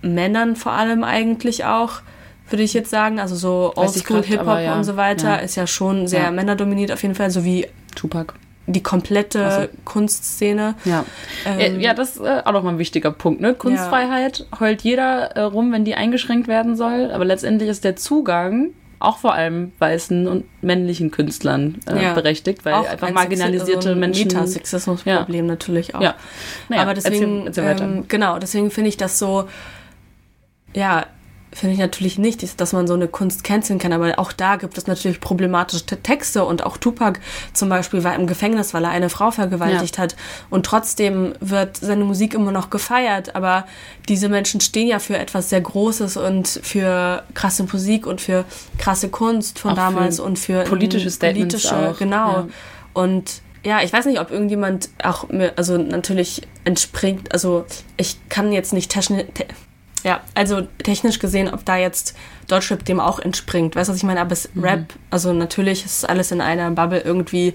[0.00, 2.00] Männern vor allem eigentlich auch,
[2.48, 3.20] würde ich jetzt sagen.
[3.20, 4.74] Also so Oldschool Hip-Hop ja.
[4.74, 5.36] und so weiter ja.
[5.36, 8.32] ist ja schon sehr männerdominiert auf jeden Fall, so wie Tupac
[8.66, 9.68] die komplette also.
[9.84, 10.76] Kunstszene.
[10.86, 11.04] Ja.
[11.44, 13.42] Ähm, ja, das ist äh, auch nochmal ein wichtiger Punkt.
[13.42, 13.52] Ne?
[13.52, 14.60] Kunstfreiheit ja.
[14.60, 17.10] heult jeder äh, rum, wenn die eingeschränkt werden soll.
[17.12, 18.70] Aber letztendlich ist der Zugang
[19.04, 22.14] auch vor allem weißen und männlichen Künstlern äh, ja.
[22.14, 24.28] berechtigt, weil auch einfach ein marginalisierte also Menschen.
[24.28, 25.50] Metasexismusproblem ja.
[25.50, 26.00] natürlich auch.
[26.00, 26.14] Ja.
[26.68, 29.48] Naja, Aber deswegen, erzähl, erzähl ähm, genau, deswegen finde ich das so,
[30.74, 31.06] ja,
[31.54, 34.76] finde ich natürlich nicht, dass man so eine Kunst canceln kann, aber auch da gibt
[34.76, 37.20] es natürlich problematische Texte und auch Tupac
[37.52, 40.02] zum Beispiel war im Gefängnis, weil er eine Frau vergewaltigt ja.
[40.02, 40.16] hat
[40.50, 43.66] und trotzdem wird seine Musik immer noch gefeiert, aber
[44.08, 48.44] diese Menschen stehen ja für etwas sehr Großes und für krasse Musik und für
[48.78, 51.96] krasse Kunst von auch damals und für politische Statements politische, auch.
[51.96, 52.48] genau ja.
[52.94, 57.64] und ja, ich weiß nicht, ob irgendjemand auch mir, also natürlich entspringt, also
[57.96, 59.24] ich kann jetzt nicht technisch,
[60.04, 62.14] Ja, also technisch gesehen, ob da jetzt
[62.46, 63.74] Deutschrap dem auch entspringt.
[63.74, 64.20] Weißt du, was ich meine?
[64.20, 64.64] Aber es mhm.
[64.64, 67.54] Rap, also natürlich ist alles in einer Bubble irgendwie.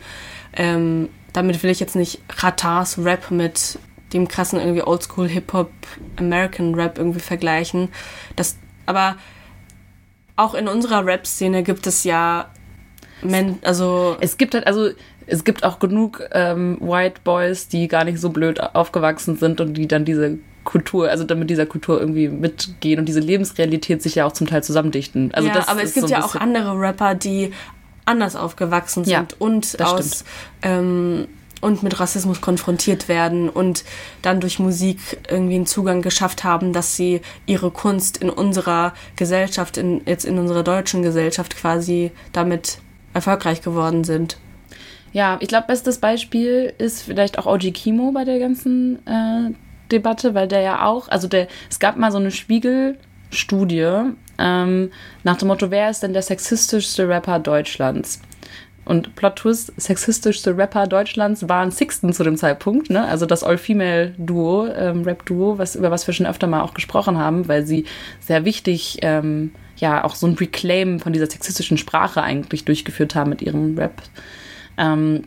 [0.54, 3.78] Ähm, damit will ich jetzt nicht Ratars Rap mit
[4.14, 5.72] dem krassen irgendwie Oldschool Hip-Hop
[6.18, 7.90] American Rap irgendwie vergleichen.
[8.36, 9.16] Das, aber
[10.36, 12.50] auch in unserer Rap-Szene gibt es ja
[13.22, 14.90] Men also es gibt halt also
[15.28, 19.76] es gibt auch genug ähm, White Boys, die gar nicht so blöd aufgewachsen sind und
[19.76, 24.26] die dann diese Kultur, also damit dieser Kultur irgendwie mitgehen und diese Lebensrealität sich ja
[24.26, 25.32] auch zum Teil zusammendichten.
[25.34, 27.52] Also ja, das aber es gibt so ja auch andere Rapper, die
[28.06, 30.26] anders aufgewachsen sind ja, und aus
[30.62, 31.28] ähm,
[31.62, 33.84] und mit Rassismus konfrontiert werden und
[34.22, 35.00] dann durch Musik
[35.30, 40.38] irgendwie einen Zugang geschafft haben, dass sie ihre Kunst in unserer Gesellschaft, in, jetzt in
[40.38, 42.80] unserer deutschen Gesellschaft quasi damit
[43.14, 44.38] erfolgreich geworden sind.
[45.12, 49.52] Ja, ich glaube, bestes Beispiel ist vielleicht auch OG Kimo bei der ganzen äh,
[49.92, 54.92] Debatte, weil der ja auch, also der, es gab mal so eine Spiegelstudie ähm,
[55.24, 58.22] nach dem Motto, wer ist denn der sexistischste Rapper Deutschlands?
[58.86, 63.06] Und Plot Twist, sexistischste Rapper Deutschlands waren Sixten zu dem Zeitpunkt, ne?
[63.06, 67.48] Also das All-Female-Duo, ähm, Rap-Duo, was, über was wir schon öfter mal auch gesprochen haben,
[67.48, 67.86] weil sie
[68.20, 73.30] sehr wichtig, ähm, ja, auch so ein Reclaim von dieser sexistischen Sprache eigentlich durchgeführt haben
[73.30, 74.02] mit ihrem Rap.
[74.78, 75.24] Ähm,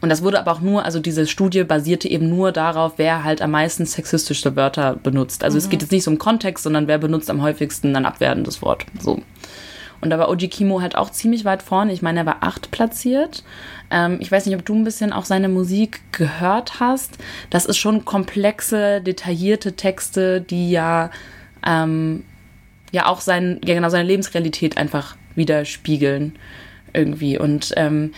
[0.00, 3.42] und das wurde aber auch nur, also diese Studie basierte eben nur darauf, wer halt
[3.42, 5.44] am meisten sexistische Wörter benutzt.
[5.44, 5.58] Also mhm.
[5.58, 8.86] es geht jetzt nicht so um Kontext, sondern wer benutzt am häufigsten ein abwertendes Wort.
[9.00, 9.22] So.
[10.00, 11.92] Und da war Oji Kimo halt auch ziemlich weit vorne.
[11.92, 13.44] Ich meine, er war acht platziert.
[13.90, 17.18] Ähm, ich weiß nicht, ob du ein bisschen auch seine Musik gehört hast.
[17.50, 21.10] Das ist schon komplexe, detaillierte Texte, die ja,
[21.66, 22.24] ähm,
[22.92, 26.38] ja auch sein, ja genau seine Lebensrealität einfach widerspiegeln
[26.94, 27.38] irgendwie.
[27.38, 28.12] Und ähm,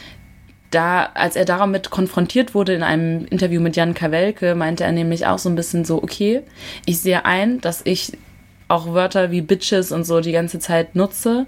[0.74, 5.26] da, als er damit konfrontiert wurde in einem Interview mit Jan Kawelke, meinte er nämlich
[5.26, 6.42] auch so ein bisschen so, okay,
[6.86, 8.18] ich sehe ein, dass ich
[8.68, 11.46] auch Wörter wie Bitches und so die ganze Zeit nutze.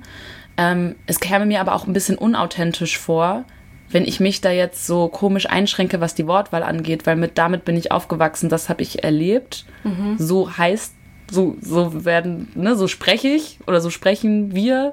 [0.56, 3.44] Ähm, es käme mir aber auch ein bisschen unauthentisch vor,
[3.90, 7.64] wenn ich mich da jetzt so komisch einschränke, was die Wortwahl angeht, weil mit damit
[7.64, 9.64] bin ich aufgewachsen, das habe ich erlebt.
[9.84, 10.16] Mhm.
[10.18, 10.94] So heißt,
[11.30, 14.92] so, so werden, ne, so spreche ich oder so sprechen wir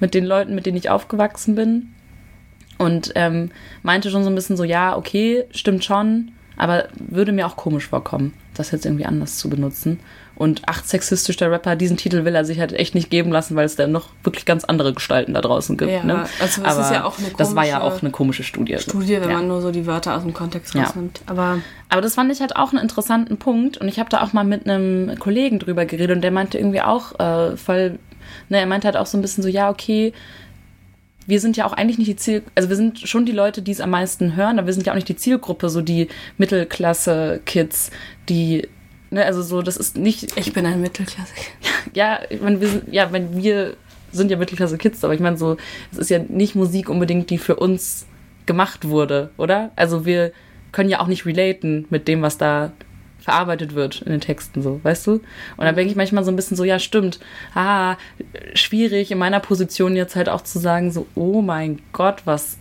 [0.00, 1.94] mit den Leuten, mit denen ich aufgewachsen bin.
[2.80, 3.50] Und ähm,
[3.82, 7.88] meinte schon so ein bisschen so, ja, okay, stimmt schon, aber würde mir auch komisch
[7.88, 10.00] vorkommen, das jetzt irgendwie anders zu benutzen.
[10.34, 13.66] Und acht sexistischer Rapper, diesen Titel will er sich halt echt nicht geben lassen, weil
[13.66, 15.92] es da noch wirklich ganz andere Gestalten da draußen gibt.
[15.92, 16.26] Ja, ne?
[16.40, 18.78] also das ist ja auch eine komische Das war ja auch eine komische Studie.
[18.78, 19.36] Studie, wenn ja.
[19.36, 21.18] man nur so die Wörter aus dem Kontext rausnimmt.
[21.18, 21.24] Ja.
[21.26, 21.58] Aber,
[21.90, 23.76] Aber das fand ich halt auch einen interessanten Punkt.
[23.76, 26.80] Und ich habe da auch mal mit einem Kollegen drüber geredet und der meinte irgendwie
[26.80, 27.98] auch äh, voll,
[28.48, 30.14] ne, er meinte halt auch so ein bisschen so, ja, okay,
[31.30, 33.70] wir sind ja auch eigentlich nicht die Ziel, also wir sind schon die Leute, die
[33.70, 37.90] es am meisten hören, aber wir sind ja auch nicht die Zielgruppe, so die Mittelklasse-Kids,
[38.28, 38.68] die,
[39.10, 40.36] ne, also so, das ist nicht.
[40.36, 41.32] Ich bin ein Mittelklasse.
[41.94, 43.74] Ja, ich meine, wir sind, ja, wenn wir
[44.12, 45.56] sind ja Mittelklasse-Kids, aber ich meine so,
[45.92, 48.06] es ist ja nicht Musik unbedingt, die für uns
[48.44, 49.70] gemacht wurde, oder?
[49.76, 50.32] Also wir
[50.72, 52.72] können ja auch nicht relaten mit dem, was da
[53.20, 55.12] verarbeitet wird in den Texten, so, weißt du?
[55.12, 55.22] Und
[55.58, 57.20] dann denke ich manchmal so ein bisschen so, ja, stimmt,
[57.54, 57.96] ah,
[58.54, 62.56] schwierig in meiner Position jetzt halt auch zu sagen, so, oh mein Gott, was,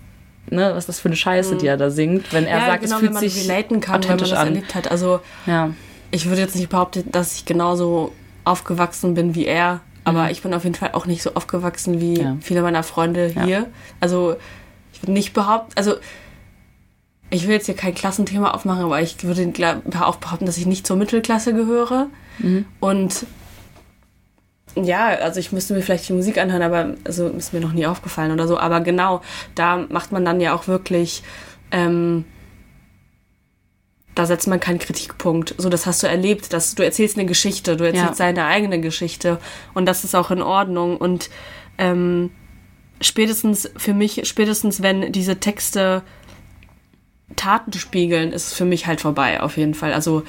[0.49, 2.83] ne, was ist das für eine Scheiße, die er da singt, wenn er ja, sagt,
[2.83, 4.55] genau, es fühlt wenn man sich relaten kann, authentisch wenn man das an.
[4.55, 4.91] erlebt hat.
[4.91, 5.71] Also, ja.
[6.11, 10.29] ich würde jetzt nicht behaupten, dass ich genauso aufgewachsen bin wie er, aber mhm.
[10.29, 12.37] ich bin auf jeden Fall auch nicht so aufgewachsen wie ja.
[12.41, 13.67] viele meiner Freunde hier.
[13.99, 14.35] Also,
[14.93, 15.95] ich würde nicht behaupten, also,
[17.29, 19.51] ich will jetzt hier kein Klassenthema aufmachen, aber ich würde
[20.01, 22.07] auch behaupten, dass ich nicht zur Mittelklasse gehöre.
[22.39, 22.65] Mhm.
[22.79, 23.25] Und
[24.75, 27.85] ja, also ich müsste mir vielleicht die Musik anhören, aber also ist mir noch nie
[27.85, 28.57] aufgefallen oder so.
[28.57, 29.21] Aber genau,
[29.55, 31.23] da macht man dann ja auch wirklich,
[31.71, 32.25] ähm,
[34.15, 35.55] da setzt man keinen Kritikpunkt.
[35.57, 38.25] So, das hast du erlebt, dass du erzählst eine Geschichte, du erzählst ja.
[38.25, 39.39] deine eigene Geschichte
[39.73, 40.97] und das ist auch in Ordnung.
[40.97, 41.29] Und
[41.77, 42.31] ähm,
[43.01, 46.03] spätestens für mich, spätestens wenn diese Texte
[47.35, 49.93] Taten spiegeln, ist für mich halt vorbei, auf jeden Fall.
[49.93, 50.23] Also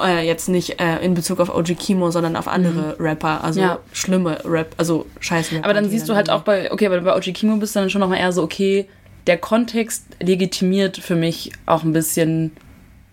[0.00, 3.04] äh, jetzt nicht äh, in Bezug auf OG Kimo, sondern auf andere mhm.
[3.04, 3.78] Rapper, also ja.
[3.92, 5.64] schlimme Rap, also scheiße Rapper.
[5.64, 7.90] Aber dann siehst du halt auch bei, okay, aber bei OG Kimo bist du dann
[7.90, 8.86] schon nochmal eher so, okay,
[9.26, 12.52] der Kontext legitimiert für mich auch ein bisschen,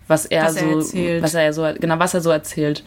[0.08, 1.22] was er was so, er erzählt.
[1.22, 2.82] was er so, genau, was er so erzählt.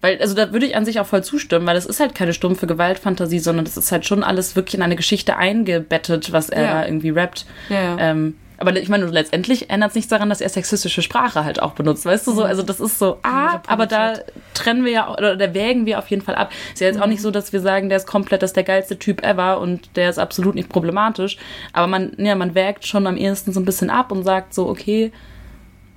[0.00, 2.32] Weil, also da würde ich an sich auch voll zustimmen, weil das ist halt keine
[2.32, 6.62] stumpfe Gewaltfantasie, sondern das ist halt schon alles wirklich in eine Geschichte eingebettet, was er
[6.62, 6.84] ja.
[6.84, 7.46] irgendwie rappt.
[7.68, 7.96] Ja.
[7.98, 11.72] Ähm, aber ich meine, letztendlich ändert es nichts daran, dass er sexistische Sprache halt auch
[11.72, 12.40] benutzt, weißt du so?
[12.40, 12.46] Mhm.
[12.46, 14.14] Also das ist so, ah, aber da
[14.54, 16.50] trennen wir ja, oder da wägen wir auf jeden Fall ab.
[16.72, 18.64] Ist ja jetzt auch nicht so, dass wir sagen, der ist komplett, das ist der
[18.64, 21.36] geilste Typ ever und der ist absolut nicht problematisch.
[21.72, 24.68] Aber man, ja, man wägt schon am ehesten so ein bisschen ab und sagt so,
[24.68, 25.12] okay,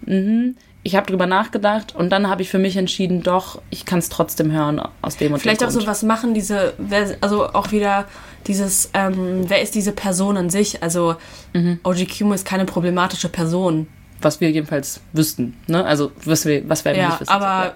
[0.02, 4.00] mhm, ich habe drüber nachgedacht und dann habe ich für mich entschieden, doch, ich kann
[4.00, 6.74] es trotzdem hören aus dem und Vielleicht dem auch so, was machen diese,
[7.22, 8.06] also auch wieder
[8.48, 10.82] dieses, ähm, wer ist diese Person an sich?
[10.82, 11.16] Also
[11.54, 11.80] mhm.
[11.84, 13.88] OG Kumo ist keine problematische Person.
[14.22, 15.86] Was wir jedenfalls wüssten, ne?
[15.86, 17.32] Also was wir, was wir ja, nicht wissen.
[17.32, 17.74] aber ja.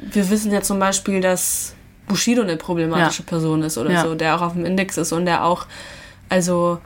[0.00, 1.74] wir wissen ja zum Beispiel, dass
[2.06, 3.28] Bushido eine problematische ja.
[3.28, 4.02] Person ist oder ja.
[4.02, 5.66] so, der auch auf dem Index ist und der auch,
[6.28, 6.78] also,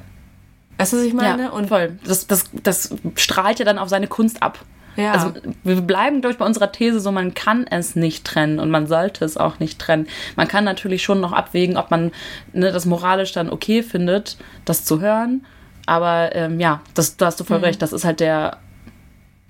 [0.78, 1.44] weißt du, was ich meine?
[1.44, 1.98] Ja, und voll.
[2.04, 4.58] Das, das, das strahlt ja dann auf seine Kunst ab.
[4.96, 5.12] Ja.
[5.12, 5.32] Also
[5.62, 8.86] wir bleiben, glaube ich, bei unserer These so, man kann es nicht trennen und man
[8.86, 10.06] sollte es auch nicht trennen.
[10.36, 12.12] Man kann natürlich schon noch abwägen, ob man
[12.52, 15.44] ne, das moralisch dann okay findet, das zu hören.
[15.86, 17.64] Aber ähm, ja, das, da hast du voll mhm.
[17.64, 18.58] recht, das ist halt der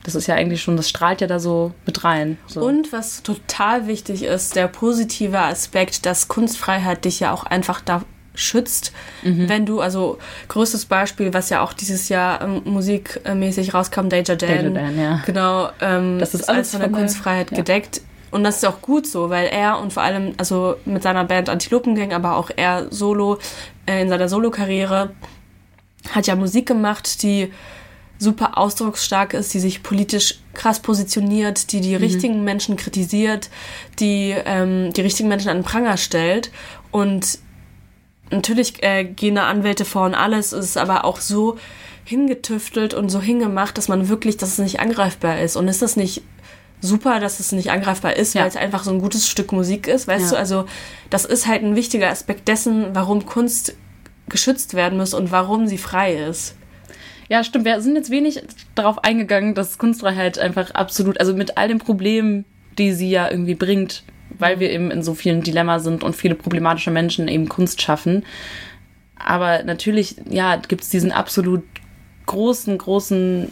[0.07, 2.39] das ist ja eigentlich schon, das strahlt ja da so mit rein.
[2.47, 2.65] So.
[2.65, 8.03] Und was total wichtig ist, der positive Aspekt, dass Kunstfreiheit dich ja auch einfach da
[8.37, 9.49] schützt, mhm.
[9.49, 10.19] wenn du, also
[10.49, 15.23] größtes Beispiel, was ja auch dieses Jahr ähm, musikmäßig rauskam, Danger Dan, Danger Dan ja.
[15.27, 17.57] genau, ähm, das ist alles von der Kunstfreiheit ja.
[17.57, 18.01] gedeckt.
[18.31, 21.49] Und das ist auch gut so, weil er und vor allem, also mit seiner Band
[21.49, 23.39] Antilopengang, aber auch er solo,
[23.87, 25.11] äh, in seiner Solokarriere,
[26.11, 27.51] hat ja Musik gemacht, die
[28.19, 32.03] super ausdrucksstark ist, die sich politisch krass positioniert, die die mhm.
[32.03, 33.51] richtigen Menschen kritisiert,
[33.99, 36.51] die ähm, die richtigen Menschen an den Pranger stellt.
[36.91, 37.39] Und
[38.31, 41.59] natürlich äh, gehen da Anwälte vor und alles, ist aber auch so
[42.05, 45.57] hingetüftelt und so hingemacht, dass man wirklich, dass es nicht angreifbar ist.
[45.57, 46.23] Und ist das nicht
[46.81, 48.43] super, dass es nicht angreifbar ist, ja.
[48.43, 50.31] weil es einfach so ein gutes Stück Musik ist, weißt ja.
[50.31, 50.37] du?
[50.37, 50.67] Also
[51.11, 53.75] das ist halt ein wichtiger Aspekt dessen, warum Kunst
[54.29, 56.57] geschützt werden muss und warum sie frei ist.
[57.29, 57.65] Ja, stimmt.
[57.65, 58.43] Wir sind jetzt wenig
[58.75, 62.45] darauf eingegangen, dass Kunstfreiheit einfach absolut, also mit all den Problemen,
[62.79, 64.05] die sie ja irgendwie bringt,
[64.39, 68.25] weil wir eben in so vielen Dilemma sind und viele problematische Menschen eben Kunst schaffen.
[69.17, 71.65] Aber natürlich, ja, gibt es diesen absolut
[72.27, 73.51] großen, großen,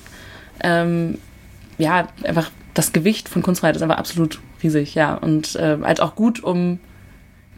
[0.63, 1.19] ähm,
[1.79, 5.15] ja, einfach das Gewicht von Kunstfreiheit ist einfach absolut riesig, ja.
[5.15, 6.79] Und äh, halt auch gut, um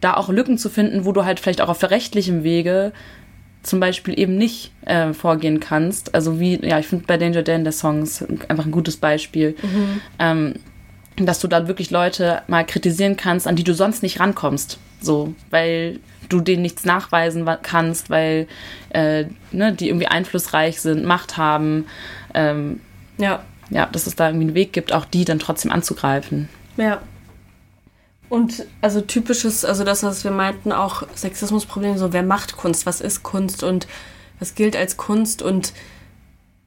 [0.00, 2.92] da auch Lücken zu finden, wo du halt vielleicht auch auf rechtlichem Wege
[3.62, 6.14] zum Beispiel eben nicht äh, vorgehen kannst.
[6.14, 9.56] Also wie, ja, ich finde bei Danger Dan der Song ist einfach ein gutes Beispiel.
[9.62, 10.00] Mhm.
[10.18, 10.54] Ähm,
[11.24, 14.78] dass du dann wirklich Leute mal kritisieren kannst, an die du sonst nicht rankommst.
[15.00, 18.48] So, weil du denen nichts nachweisen kannst, weil
[18.90, 21.86] äh, ne, die irgendwie einflussreich sind, Macht haben.
[22.34, 22.80] Ähm,
[23.18, 23.42] ja.
[23.70, 26.48] Ja, dass es da irgendwie einen Weg gibt, auch die dann trotzdem anzugreifen.
[26.76, 27.00] Ja.
[28.28, 33.00] Und also typisches, also das, was wir meinten, auch Sexismusproblem, so wer macht Kunst, was
[33.00, 33.86] ist Kunst und
[34.38, 35.72] was gilt als Kunst und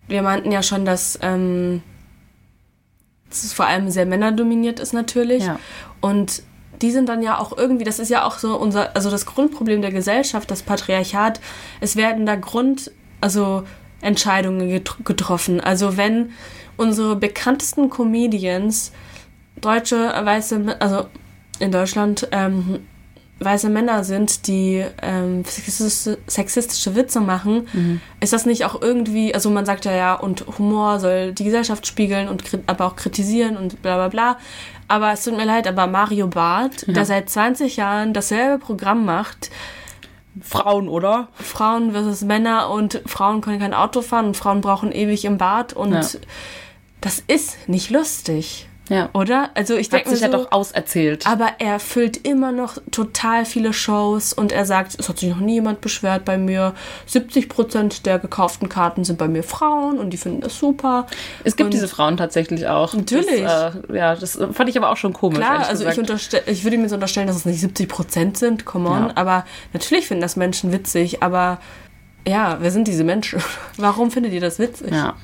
[0.07, 1.83] wir meinten ja schon, dass, ähm,
[3.29, 5.45] dass es vor allem sehr männerdominiert ist natürlich.
[5.45, 5.59] Ja.
[6.01, 6.43] Und
[6.81, 9.81] die sind dann ja auch irgendwie, das ist ja auch so unser, also das Grundproblem
[9.81, 11.39] der Gesellschaft, das Patriarchat,
[11.81, 13.63] es werden da Grund, also
[14.01, 15.59] Entscheidungen getroffen.
[15.59, 16.31] Also wenn
[16.77, 18.93] unsere bekanntesten Comedians
[19.59, 21.07] deutsche weiße, also
[21.59, 22.79] in Deutschland ähm,
[23.39, 28.01] weiße Männer sind, die ähm, sexistische Witze machen, mhm.
[28.19, 31.87] ist das nicht auch irgendwie, also man sagt ja ja, und Humor soll die Gesellschaft
[31.87, 34.37] spiegeln und aber auch kritisieren und bla bla bla.
[34.87, 36.93] Aber es tut mir leid, aber Mario Barth, ja.
[36.93, 39.51] der seit 20 Jahren dasselbe Programm macht,
[40.41, 41.27] Frauen, oder?
[41.33, 45.73] Frauen versus Männer und Frauen können kein Auto fahren und Frauen brauchen ewig im Bad
[45.73, 46.01] und ja.
[47.01, 48.68] das ist nicht lustig.
[48.89, 49.09] Ja.
[49.13, 49.51] Oder?
[49.53, 51.25] Also ich denke Hat sich so, ja doch auserzählt.
[51.27, 55.39] Aber er füllt immer noch total viele Shows und er sagt, es hat sich noch
[55.39, 56.73] nie jemand beschwert bei mir.
[57.05, 61.05] 70 Prozent der gekauften Karten sind bei mir Frauen und die finden das super.
[61.43, 62.93] Es gibt und diese Frauen tatsächlich auch.
[62.93, 63.41] Natürlich.
[63.41, 65.39] Das, äh, ja, das fand ich aber auch schon komisch.
[65.39, 68.89] Klar, also ich, ich würde mir so unterstellen, dass es nicht 70 Prozent sind, come
[68.89, 69.07] on.
[69.07, 69.11] Ja.
[69.15, 71.59] Aber natürlich finden das Menschen witzig, aber
[72.27, 73.41] ja, wer sind diese Menschen?
[73.77, 74.91] Warum findet ihr das witzig?
[74.91, 75.15] Ja.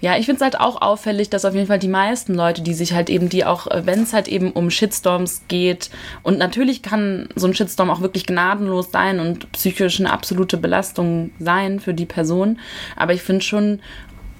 [0.00, 2.74] Ja, ich finde es halt auch auffällig, dass auf jeden Fall die meisten Leute, die
[2.74, 5.90] sich halt eben, die auch, äh, wenn es halt eben um Shitstorms geht,
[6.22, 11.30] und natürlich kann so ein Shitstorm auch wirklich gnadenlos sein und psychisch eine absolute Belastung
[11.38, 12.58] sein für die Person,
[12.96, 13.80] aber ich finde schon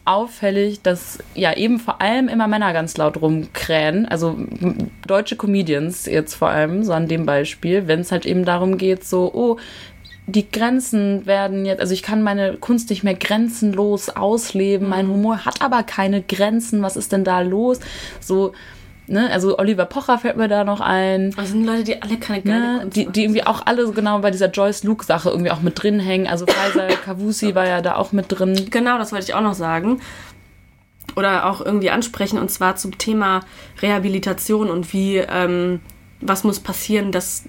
[0.04, 4.36] auffällig, dass ja eben vor allem immer Männer ganz laut rumkrähen, also
[5.06, 9.04] deutsche Comedians jetzt vor allem, so an dem Beispiel, wenn es halt eben darum geht,
[9.04, 9.58] so, oh,
[10.30, 15.12] die Grenzen werden jetzt, also ich kann meine Kunst nicht mehr grenzenlos ausleben, mein mhm.
[15.12, 17.80] Humor hat aber keine Grenzen, was ist denn da los?
[18.20, 18.52] So,
[19.06, 21.32] ne, also Oliver Pocher fällt mir da noch ein.
[21.32, 24.18] Das sind Leute, die alle keine geile ne, die, die irgendwie auch alle so genau
[24.20, 26.26] bei dieser Joyce Luke Sache irgendwie auch mit drin hängen.
[26.26, 28.68] Also Faisal Kavusi war ja da auch mit drin.
[28.70, 30.00] Genau, das wollte ich auch noch sagen.
[31.16, 33.40] Oder auch irgendwie ansprechen und zwar zum Thema
[33.82, 35.80] Rehabilitation und wie, ähm,
[36.20, 37.44] was muss passieren, dass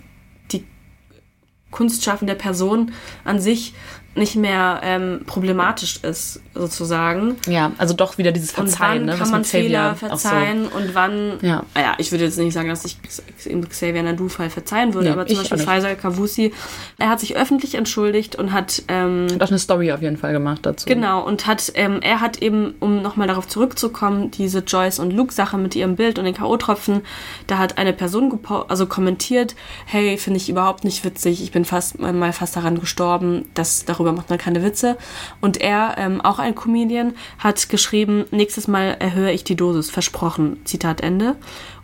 [1.72, 2.94] Kunstschaffende Person
[3.24, 3.74] an sich
[4.14, 7.38] nicht mehr ähm, problematisch ist, sozusagen.
[7.48, 9.04] Ja, also doch wieder dieses Verzeihen.
[9.04, 10.78] Und wann ne, kann man Fehler verzeihen so.
[10.78, 11.64] und wann, ja.
[11.74, 15.38] naja, ich würde jetzt nicht sagen, dass ich Xavier Nadu-Fall verzeihen würde, Nee, aber zum
[15.38, 15.58] Beispiel.
[15.60, 16.54] Faisal Kavusi,
[16.98, 20.34] er hat sich öffentlich entschuldigt und hat, ähm, Hat auch eine Story auf jeden Fall
[20.34, 20.88] gemacht dazu.
[20.88, 25.58] Genau, und hat, ähm, er hat eben, um nochmal darauf zurückzukommen, diese Joyce und Luke-Sache
[25.58, 27.02] mit ihrem Bild und den K.O.-Tropfen,
[27.48, 29.56] da hat eine Person also kommentiert,
[29.86, 34.01] hey, finde ich überhaupt nicht witzig, ich bin fast mal fast daran gestorben, das, darüber
[34.12, 34.98] macht man keine Witze.
[35.42, 40.60] Und er, ähm, auch ein Comedian, hat geschrieben, nächstes Mal erhöhe ich die Dosis, versprochen,
[40.66, 41.36] Zitat Ende.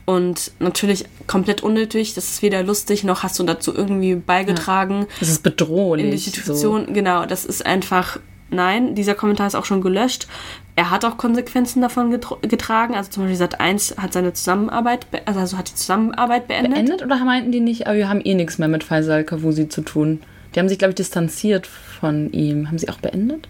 [0.06, 5.28] Und natürlich komplett unnötig, das ist weder lustig, noch hast du dazu irgendwie beigetragen Das
[5.30, 6.06] ist bedrohlich.
[6.06, 8.18] in die Situation, genau, das ist einfach,
[8.50, 10.28] nein, dieser Kommentar ist auch schon gelöscht.
[10.78, 12.12] Er hat auch Konsequenzen davon
[12.42, 16.48] getragen, also zum Beispiel Sat 1 hat seine Zusammenarbeit, be- also, also hat die Zusammenarbeit
[16.48, 16.74] beendet.
[16.76, 19.82] Beendet oder meinten die nicht, aber wir haben eh nichts mehr mit Faisal Kavusi zu
[19.82, 20.22] tun?
[20.58, 22.66] Die haben sich, glaube ich, distanziert von ihm.
[22.68, 23.48] Haben sie auch beendet?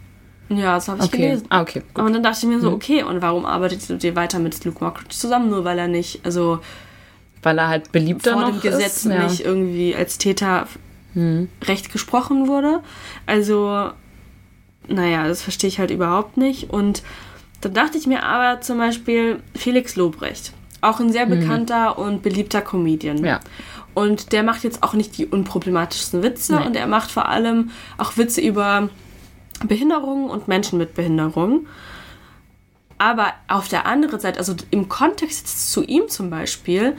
[0.49, 1.17] Ja, das habe ich Okay.
[1.21, 1.45] gelesen.
[1.47, 1.81] Ah, okay.
[1.93, 2.03] Gut.
[2.03, 5.15] Und dann dachte ich mir so, okay, und warum arbeitet ihr weiter mit Luke Mockridge
[5.15, 6.59] zusammen, nur weil er nicht, also
[7.43, 9.05] Weil er halt beliebter vor noch dem Gesetz ist.
[9.05, 9.23] Ja.
[9.23, 10.67] nicht irgendwie als Täter
[11.63, 12.81] recht gesprochen wurde.
[13.25, 13.89] Also,
[14.89, 16.69] naja, das verstehe ich halt überhaupt nicht.
[16.71, 17.03] Und
[17.61, 20.51] dann dachte ich mir aber zum Beispiel Felix Lobrecht,
[20.81, 23.23] auch ein sehr bekannter und beliebter Comedian.
[23.23, 23.39] Ja.
[23.97, 26.65] Und der macht jetzt auch nicht die unproblematischsten Witze Nee.
[26.67, 28.89] und er macht vor allem auch Witze über
[29.67, 31.65] Behinderungen und Menschen mit Behinderung.
[32.99, 36.95] Aber auf der anderen Seite, also im Kontext zu ihm zum Beispiel,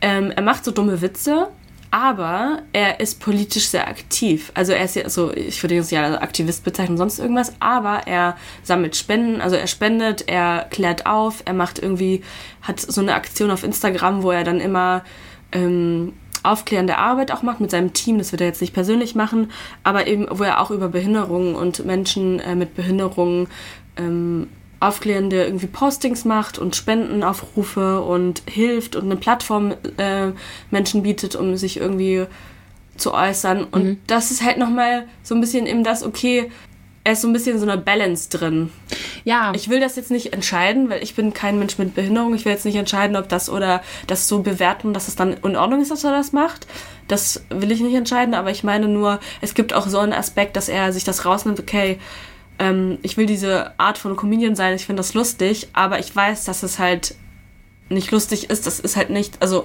[0.00, 1.48] ähm, er macht so dumme Witze,
[1.90, 4.52] aber er ist politisch sehr aktiv.
[4.54, 7.54] Also er ist ja, also ich würde ihn jetzt ja als Aktivist bezeichnen, sonst irgendwas,
[7.58, 12.22] aber er sammelt Spenden, also er spendet, er klärt auf, er macht irgendwie,
[12.62, 15.02] hat so eine Aktion auf Instagram, wo er dann immer
[15.52, 19.50] ähm, aufklärende Arbeit auch macht mit seinem Team, das wird er jetzt nicht persönlich machen,
[19.82, 23.48] aber eben, wo er auch über Behinderungen und Menschen äh, mit Behinderungen
[23.96, 30.32] ähm, aufklärende irgendwie Postings macht und Spendenaufrufe und hilft und eine Plattform äh,
[30.70, 32.26] Menschen bietet, um sich irgendwie
[32.96, 33.64] zu äußern.
[33.64, 36.50] Und das ist halt nochmal so ein bisschen eben das, okay,
[37.06, 38.72] er ist so ein bisschen so eine Balance drin.
[39.22, 39.52] ja.
[39.54, 42.34] Ich will das jetzt nicht entscheiden, weil ich bin kein Mensch mit Behinderung.
[42.34, 45.54] Ich will jetzt nicht entscheiden, ob das oder das so bewerten, dass es dann in
[45.54, 46.66] Ordnung ist, dass er das macht.
[47.06, 50.56] Das will ich nicht entscheiden, aber ich meine nur, es gibt auch so einen Aspekt,
[50.56, 52.00] dass er sich das rausnimmt, okay,
[52.58, 56.42] ähm, ich will diese Art von Comedian sein, ich finde das lustig, aber ich weiß,
[56.42, 57.14] dass es halt
[57.88, 58.66] nicht lustig ist.
[58.66, 59.64] Das ist halt nicht, also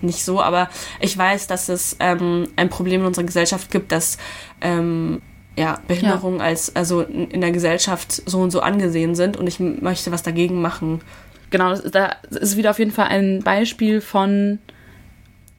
[0.00, 0.70] nicht so, aber
[1.00, 4.16] ich weiß, dass es ähm, ein Problem in unserer Gesellschaft gibt, dass
[4.60, 5.20] ähm,
[5.58, 10.12] ja, Behinderungen als also in der Gesellschaft so und so angesehen sind und ich möchte
[10.12, 11.00] was dagegen machen.
[11.50, 14.58] Genau, das- da ist wieder auf jeden Fall ein Beispiel von,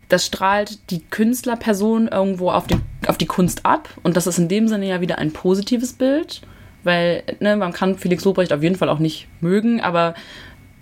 [0.08, 2.78] das strahlt die Künstlerperson irgendwo auf die,
[3.08, 3.90] auf die Kunst ab.
[4.04, 6.42] Und das ist in dem Sinne ja wieder ein positives Bild,
[6.84, 10.14] weil ne, man kann Felix Lobrecht auf jeden Fall auch nicht mögen, aber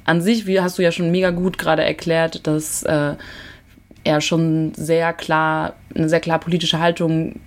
[0.06, 3.16] an sich, wie hast du ja schon mega gut gerade erklärt, dass äh,
[4.04, 7.40] er schon sehr klar, eine sehr klar politische Haltung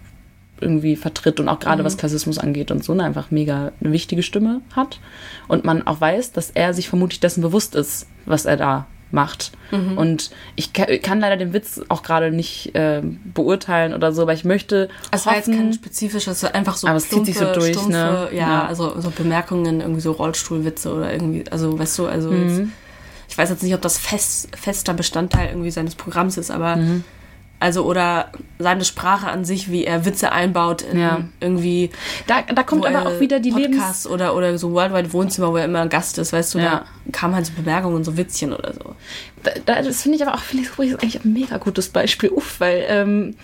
[0.61, 4.23] irgendwie vertritt und auch gerade was Klassismus angeht und so ne, einfach mega eine wichtige
[4.23, 5.01] Stimme hat
[5.49, 9.51] und man auch weiß, dass er sich vermutlich dessen bewusst ist, was er da macht.
[9.73, 13.03] Und ich ka- kann leider den Witz auch gerade nicht äh,
[13.35, 17.09] beurteilen oder so, aber ich möchte Es war jetzt kein spezifisches, einfach so Aber es
[17.09, 18.29] zieht sich so durch, stumpfe, ne?
[18.31, 18.67] ja, Ja.
[18.67, 22.49] also so Bemerkungen, irgendwie so Rollstuhlwitze oder irgendwie, also weißt du, also Mhm.
[22.49, 22.63] jetzt,
[23.31, 27.03] ich weiß jetzt nicht, ob das fest, fester Bestandteil irgendwie seines Programms ist, aber Mhm.
[27.61, 31.21] Also oder seine Sprache an sich, wie er Witze einbaut in Ja.
[31.41, 31.91] irgendwie
[32.27, 33.77] da, da kommt aber er auch wieder die Lebens...
[33.77, 36.85] Podcasts oder oder so Worldwide Wohnzimmer, wo er immer Gast ist, weißt du, Ja.
[37.05, 38.97] da kamen halt so Bemerkungen, so Witzchen oder so.
[39.43, 42.31] Da, da, das finde ich aber auch, Felix Lobrecht ist eigentlich ein mega gutes Beispiel,
[42.31, 43.35] uff, weil ähm,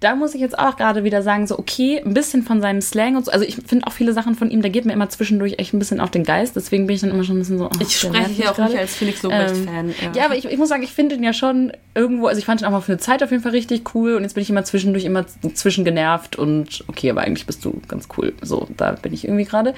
[0.00, 3.16] da muss ich jetzt auch gerade wieder sagen, so okay, ein bisschen von seinem Slang
[3.16, 5.54] und so, also ich finde auch viele Sachen von ihm, da geht mir immer zwischendurch
[5.58, 7.66] echt ein bisschen auf den Geist, deswegen bin ich dann immer schon ein bisschen so,
[7.66, 8.78] oh, Ich spreche hier auch nicht gerade.
[8.78, 9.88] als Felix Lobrecht-Fan.
[9.88, 10.24] Ähm, ja.
[10.24, 12.66] aber ich, ich muss sagen, ich finde ihn ja schon irgendwo, also ich fand ihn
[12.66, 14.64] auch mal für eine Zeit auf jeden Fall richtig cool und jetzt bin ich immer
[14.64, 15.24] zwischendurch immer
[15.54, 18.34] zwischen genervt und okay, aber eigentlich bist du ganz cool.
[18.42, 19.74] So, da bin ich irgendwie gerade.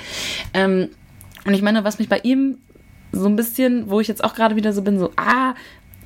[0.54, 0.88] Ähm,
[1.44, 2.58] und ich meine, was mich bei ihm
[3.12, 5.54] so ein bisschen, wo ich jetzt auch gerade wieder so bin, so, ah,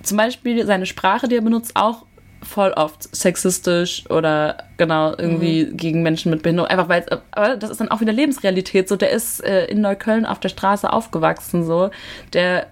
[0.02, 2.06] zum Beispiel seine Sprache, die er benutzt, auch
[2.42, 6.70] voll oft sexistisch oder genau irgendwie gegen Menschen mit Behinderung.
[6.70, 8.88] Einfach weil, aber das ist dann auch wieder Lebensrealität.
[8.88, 11.90] So, der ist äh, in Neukölln auf der Straße aufgewachsen, so.
[12.32, 12.66] Der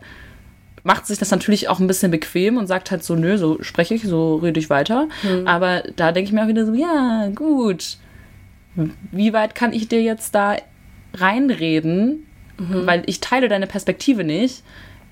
[0.85, 3.95] macht sich das natürlich auch ein bisschen bequem und sagt halt so, nö, so spreche
[3.95, 5.09] ich, so rede ich weiter.
[5.45, 7.99] Aber da denke ich mir auch wieder so, ja, gut.
[9.12, 10.57] Wie weit kann ich dir jetzt da
[11.14, 12.27] reinreden?
[12.87, 14.62] Weil ich teile deine Perspektive nicht.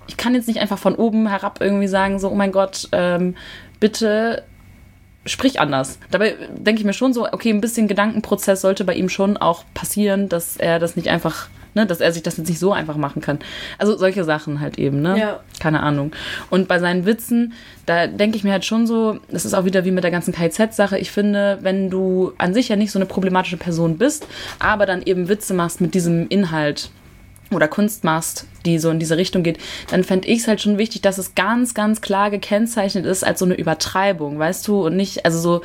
[0.06, 3.34] Ich kann jetzt nicht einfach von oben herab irgendwie sagen, so, oh mein Gott, ähm,
[3.80, 4.44] bitte
[5.24, 5.98] sprich anders.
[6.10, 9.64] Dabei denke ich mir schon so, okay, ein bisschen Gedankenprozess sollte bei ihm schon auch
[9.74, 12.96] passieren, dass er das nicht einfach ne, dass er sich das jetzt nicht so einfach
[12.96, 13.38] machen kann.
[13.78, 15.16] Also solche Sachen halt eben, ne?
[15.18, 15.40] Ja.
[15.60, 16.10] Keine Ahnung.
[16.50, 17.52] Und bei seinen Witzen,
[17.84, 20.32] da denke ich mir halt schon so, das ist auch wieder wie mit der ganzen
[20.32, 20.98] KZ-Sache.
[20.98, 24.26] Ich finde, wenn du an sich ja nicht so eine problematische Person bist,
[24.58, 26.90] aber dann eben Witze machst mit diesem Inhalt,
[27.50, 29.58] oder Kunst machst, die so in diese Richtung geht,
[29.90, 33.38] dann fände ich es halt schon wichtig, dass es ganz, ganz klar gekennzeichnet ist als
[33.38, 34.84] so eine Übertreibung, weißt du?
[34.84, 35.62] Und nicht, also so,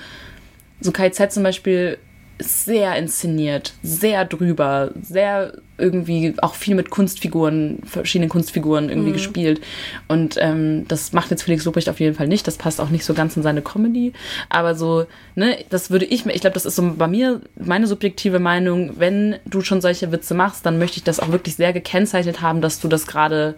[0.79, 1.97] so KZ zum Beispiel
[2.43, 9.13] sehr inszeniert, sehr drüber, sehr irgendwie auch viel mit Kunstfiguren, verschiedenen Kunstfiguren irgendwie mhm.
[9.13, 9.61] gespielt.
[10.07, 12.47] Und ähm, das macht jetzt Felix Lobrecht auf jeden Fall nicht.
[12.47, 14.13] Das passt auch nicht so ganz in seine Comedy.
[14.49, 17.87] Aber so, ne, das würde ich mir, ich glaube, das ist so bei mir meine
[17.87, 21.73] subjektive Meinung, wenn du schon solche Witze machst, dann möchte ich das auch wirklich sehr
[21.73, 23.55] gekennzeichnet haben, dass du das gerade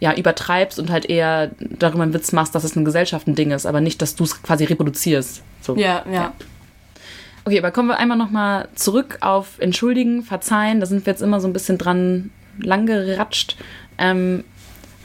[0.00, 2.84] ja, übertreibst und halt eher darüber einen Witz machst, dass es ein
[3.34, 5.42] Ding ist, aber nicht, dass du es quasi reproduzierst.
[5.60, 5.76] So.
[5.76, 6.12] Ja, ja.
[6.12, 6.32] ja.
[7.48, 10.80] Okay, aber kommen wir einmal nochmal zurück auf Entschuldigen, Verzeihen.
[10.80, 12.28] Da sind wir jetzt immer so ein bisschen dran
[12.60, 13.56] langgeratscht.
[13.96, 14.44] Ähm,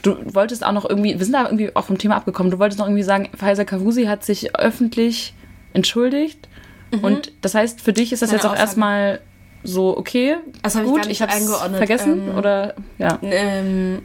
[0.02, 2.78] du wolltest auch noch irgendwie, wir sind da irgendwie auch vom Thema abgekommen, du wolltest
[2.78, 5.32] noch irgendwie sagen, Faisal Kavusi hat sich öffentlich
[5.72, 6.46] entschuldigt.
[6.92, 7.02] Mhm.
[7.02, 8.60] Und das heißt, für dich ist das Meine jetzt auch Aussage.
[8.60, 9.20] erstmal
[9.62, 13.18] so, okay, das hab gut, ich, ich habe es vergessen ähm, oder ja.
[13.22, 14.02] Ähm,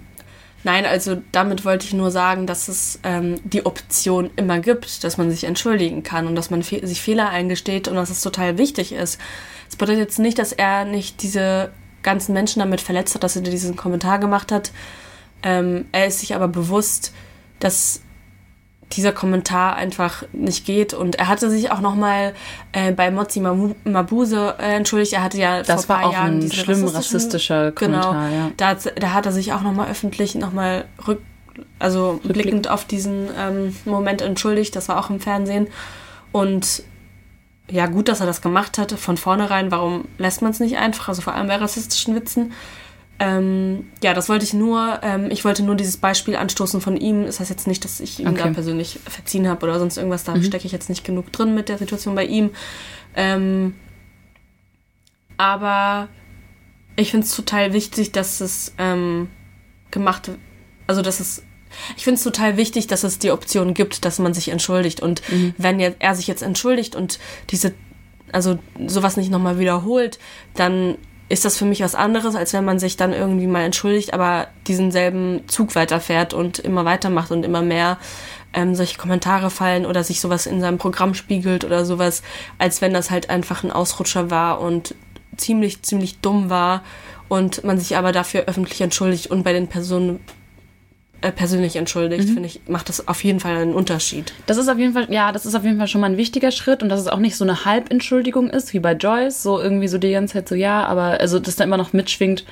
[0.72, 5.18] Nein, also damit wollte ich nur sagen, dass es ähm, die Option immer gibt, dass
[5.18, 8.60] man sich entschuldigen kann und dass man fe sich Fehler eingesteht und dass es total
[8.60, 9.20] wichtig ist.
[9.66, 11.72] Das bedeutet jetzt nicht, dass er nicht diese
[12.04, 14.72] ganzen Menschen damit verletzt hat, dass er diesen Kommentar gemacht hat.
[15.42, 17.14] Ähm, er ist sich aber bewusst,
[17.60, 18.02] dass
[18.94, 20.94] dieser Kommentar einfach nicht geht.
[20.94, 22.34] Und er hatte sich auch nochmal
[22.72, 25.14] äh, bei Mozi Mabuse äh, entschuldigt.
[25.14, 28.30] Er hatte ja das vor ein paar Jahren ein schlimm rassistischer genau, Kommentar.
[28.30, 28.52] Ja.
[28.58, 31.22] Da, da hat er sich auch nochmal öffentlich nochmal rück,
[31.78, 32.34] also Rückblick.
[32.34, 34.76] blickend auf diesen ähm, Moment entschuldigt.
[34.76, 35.68] Das war auch im Fernsehen.
[36.32, 36.84] Und
[37.70, 39.72] ja, gut, dass er das gemacht hat von vornherein.
[39.72, 41.10] Warum lässt man es nicht einfach?
[41.10, 42.54] Also vor allem bei rassistischen Witzen.
[43.20, 45.00] Ähm, ja, das wollte ich nur.
[45.04, 47.26] Ähm, ich wollte nur dieses Beispiel anstoßen von ihm.
[47.26, 48.44] Das heißt jetzt nicht, dass ich ihm okay.
[48.44, 50.24] da persönlich verziehen habe oder sonst irgendwas.
[50.24, 50.44] Da mhm.
[50.44, 52.52] stecke ich jetzt nicht genug drin mit der Situation bei ihm.
[53.16, 53.76] Ähm,
[55.38, 56.08] aber
[56.96, 59.30] ich finde es total wichtig, dass es ähm,
[59.92, 60.32] gemacht,
[60.88, 61.44] also dass es
[61.96, 65.02] ich finde es total wichtig, dass es die Option gibt, dass man sich entschuldigt.
[65.02, 65.54] Und mhm.
[65.58, 67.20] wenn er, er sich jetzt entschuldigt und
[67.52, 67.74] diese,
[68.32, 68.58] also
[68.88, 70.20] sowas nicht nochmal wiederholt,
[70.56, 70.98] dann
[71.30, 74.48] ist das für mich was anderes, als wenn man sich dann irgendwie mal entschuldigt, aber
[74.68, 77.98] diesen selben Zug weiterfährt und immer weitermacht und immer mehr
[78.54, 82.24] ähm, solche Kommentare fallen oder sich sowas in seinem Programm spiegelt oder sowas,
[82.58, 84.96] als wenn das halt einfach ein Ausrutscher war und
[85.38, 86.84] ziemlich, ziemlich dumm war
[87.28, 90.20] und man sich aber dafür öffentlich entschuldigt und bei den Personen
[91.22, 92.34] persönlich entschuldigt, mhm.
[92.34, 94.34] finde ich, macht das auf jeden Fall einen Unterschied.
[94.46, 96.52] Das ist auf jeden Fall, ja, das ist auf jeden Fall schon mal ein wichtiger
[96.52, 99.88] Schritt und dass es auch nicht so eine Halbentschuldigung ist, wie bei Joyce, so irgendwie
[99.88, 102.46] so die ganze Zeit so, ja, aber, also, dass da immer noch mitschwingt,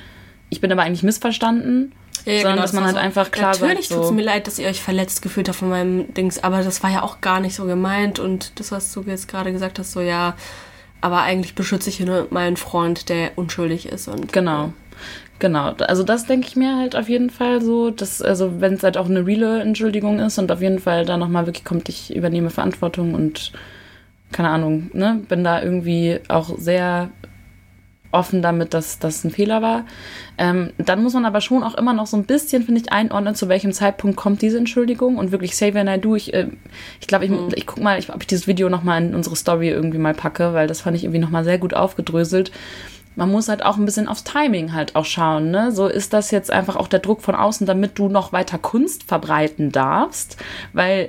[0.50, 1.92] ich bin aber eigentlich missverstanden.
[2.24, 4.58] Ja, sondern genau, dass man halt so, einfach klar Natürlich tut es mir leid, dass
[4.58, 7.54] ihr euch verletzt gefühlt habt von meinem Dings, aber das war ja auch gar nicht
[7.54, 10.34] so gemeint und das, was du jetzt gerade gesagt hast, so ja,
[11.00, 14.72] aber eigentlich beschütze ich nur meinen Freund, der unschuldig ist und genau.
[15.40, 18.82] Genau, also das denke ich mir halt auf jeden Fall so, dass, also wenn es
[18.82, 22.14] halt auch eine reale Entschuldigung ist und auf jeden Fall da nochmal wirklich kommt, ich
[22.14, 23.52] übernehme Verantwortung und
[24.32, 27.10] keine Ahnung, ne, bin da irgendwie auch sehr
[28.10, 29.84] offen damit, dass das ein Fehler war.
[30.38, 33.34] Ähm, dann muss man aber schon auch immer noch so ein bisschen, finde ich, einordnen,
[33.34, 36.16] zu welchem Zeitpunkt kommt diese Entschuldigung und wirklich say when I do.
[36.16, 36.48] Ich, äh,
[37.00, 37.50] ich glaube, ich, mhm.
[37.54, 40.54] ich guck mal, ich, ob ich dieses Video nochmal in unsere Story irgendwie mal packe,
[40.54, 42.50] weil das fand ich irgendwie nochmal sehr gut aufgedröselt
[43.18, 45.50] man muss halt auch ein bisschen aufs Timing halt auch schauen.
[45.50, 45.72] Ne?
[45.72, 49.02] So ist das jetzt einfach auch der Druck von außen, damit du noch weiter Kunst
[49.02, 50.36] verbreiten darfst,
[50.72, 51.08] weil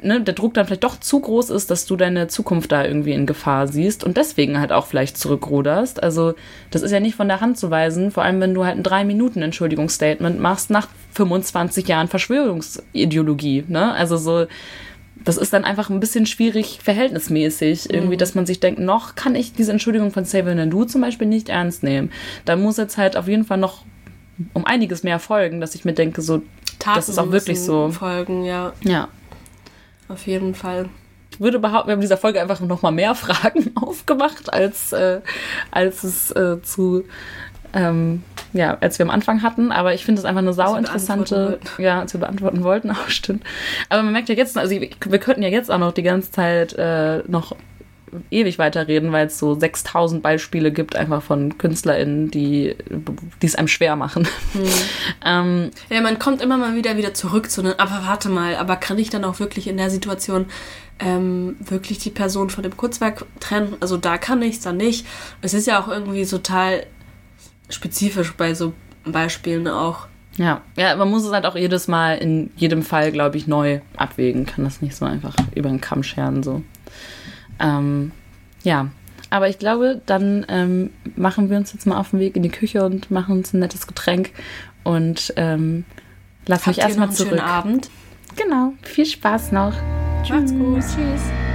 [0.00, 3.14] ne, der Druck dann vielleicht doch zu groß ist, dass du deine Zukunft da irgendwie
[3.14, 6.00] in Gefahr siehst und deswegen halt auch vielleicht zurückruderst.
[6.00, 6.34] Also
[6.70, 8.84] das ist ja nicht von der Hand zu weisen, vor allem wenn du halt ein
[8.84, 13.64] drei Minuten Entschuldigungsstatement machst nach 25 Jahren Verschwörungsideologie.
[13.66, 13.92] Ne?
[13.92, 14.46] Also so
[15.24, 17.92] das ist dann einfach ein bisschen schwierig verhältnismäßig.
[17.92, 18.18] Irgendwie, mhm.
[18.18, 21.48] dass man sich denkt, noch kann ich diese Entschuldigung von Xavier Nadu zum Beispiel nicht
[21.48, 22.10] ernst nehmen.
[22.44, 23.84] Da muss jetzt halt auf jeden Fall noch
[24.52, 26.42] um einiges mehr folgen, dass ich mir denke, so,
[26.78, 27.90] Taten das ist auch wirklich so.
[27.90, 28.72] Folgen, ja.
[28.82, 29.08] Ja.
[30.08, 30.88] Auf jeden Fall.
[31.30, 34.92] Ich würde behaupten, wir haben in dieser Folge einfach noch mal mehr Fragen aufgemacht, als,
[34.92, 35.20] äh,
[35.70, 37.04] als es äh, zu
[37.72, 38.22] ähm,
[38.54, 39.72] ja, als wir am Anfang hatten.
[39.72, 43.44] Aber ich finde es einfach eine sau interessante, ja, als wir beantworten wollten, auch stimmt.
[43.90, 46.72] Aber man merkt ja jetzt, also wir könnten ja jetzt auch noch die ganze Zeit
[46.74, 47.54] äh, noch
[48.30, 52.76] ewig weiterreden, weil es so 6000 Beispiele gibt, einfach von KünstlerInnen, die
[53.42, 54.28] es einem schwer machen.
[54.52, 54.62] Hm.
[55.24, 58.76] ähm, ja, man kommt immer mal wieder wieder zurück zu einem, aber warte mal, aber
[58.76, 60.46] kann ich dann auch wirklich in der Situation
[61.00, 63.76] ähm, wirklich die Person von dem Kurzwerk trennen.
[63.80, 65.06] Also da kann ich es dann nicht.
[65.42, 66.86] Es ist ja auch irgendwie total
[67.74, 68.72] spezifisch bei so
[69.04, 70.06] Beispielen auch.
[70.36, 73.80] Ja, ja, man muss es halt auch jedes Mal in jedem Fall, glaube ich, neu
[73.96, 74.46] abwägen.
[74.46, 76.62] Kann das nicht so einfach über den Kamm scheren, so.
[77.60, 78.10] Ähm,
[78.64, 78.88] ja,
[79.30, 82.50] aber ich glaube, dann ähm, machen wir uns jetzt mal auf den Weg in die
[82.50, 84.30] Küche und machen uns ein nettes Getränk
[84.82, 85.84] und ähm,
[86.46, 87.30] lass mich erstmal zurück.
[87.30, 87.90] Schönen Abend.
[88.36, 89.74] Genau, viel Spaß noch.
[90.28, 90.80] Macht's gut.
[90.80, 91.53] Tschüss.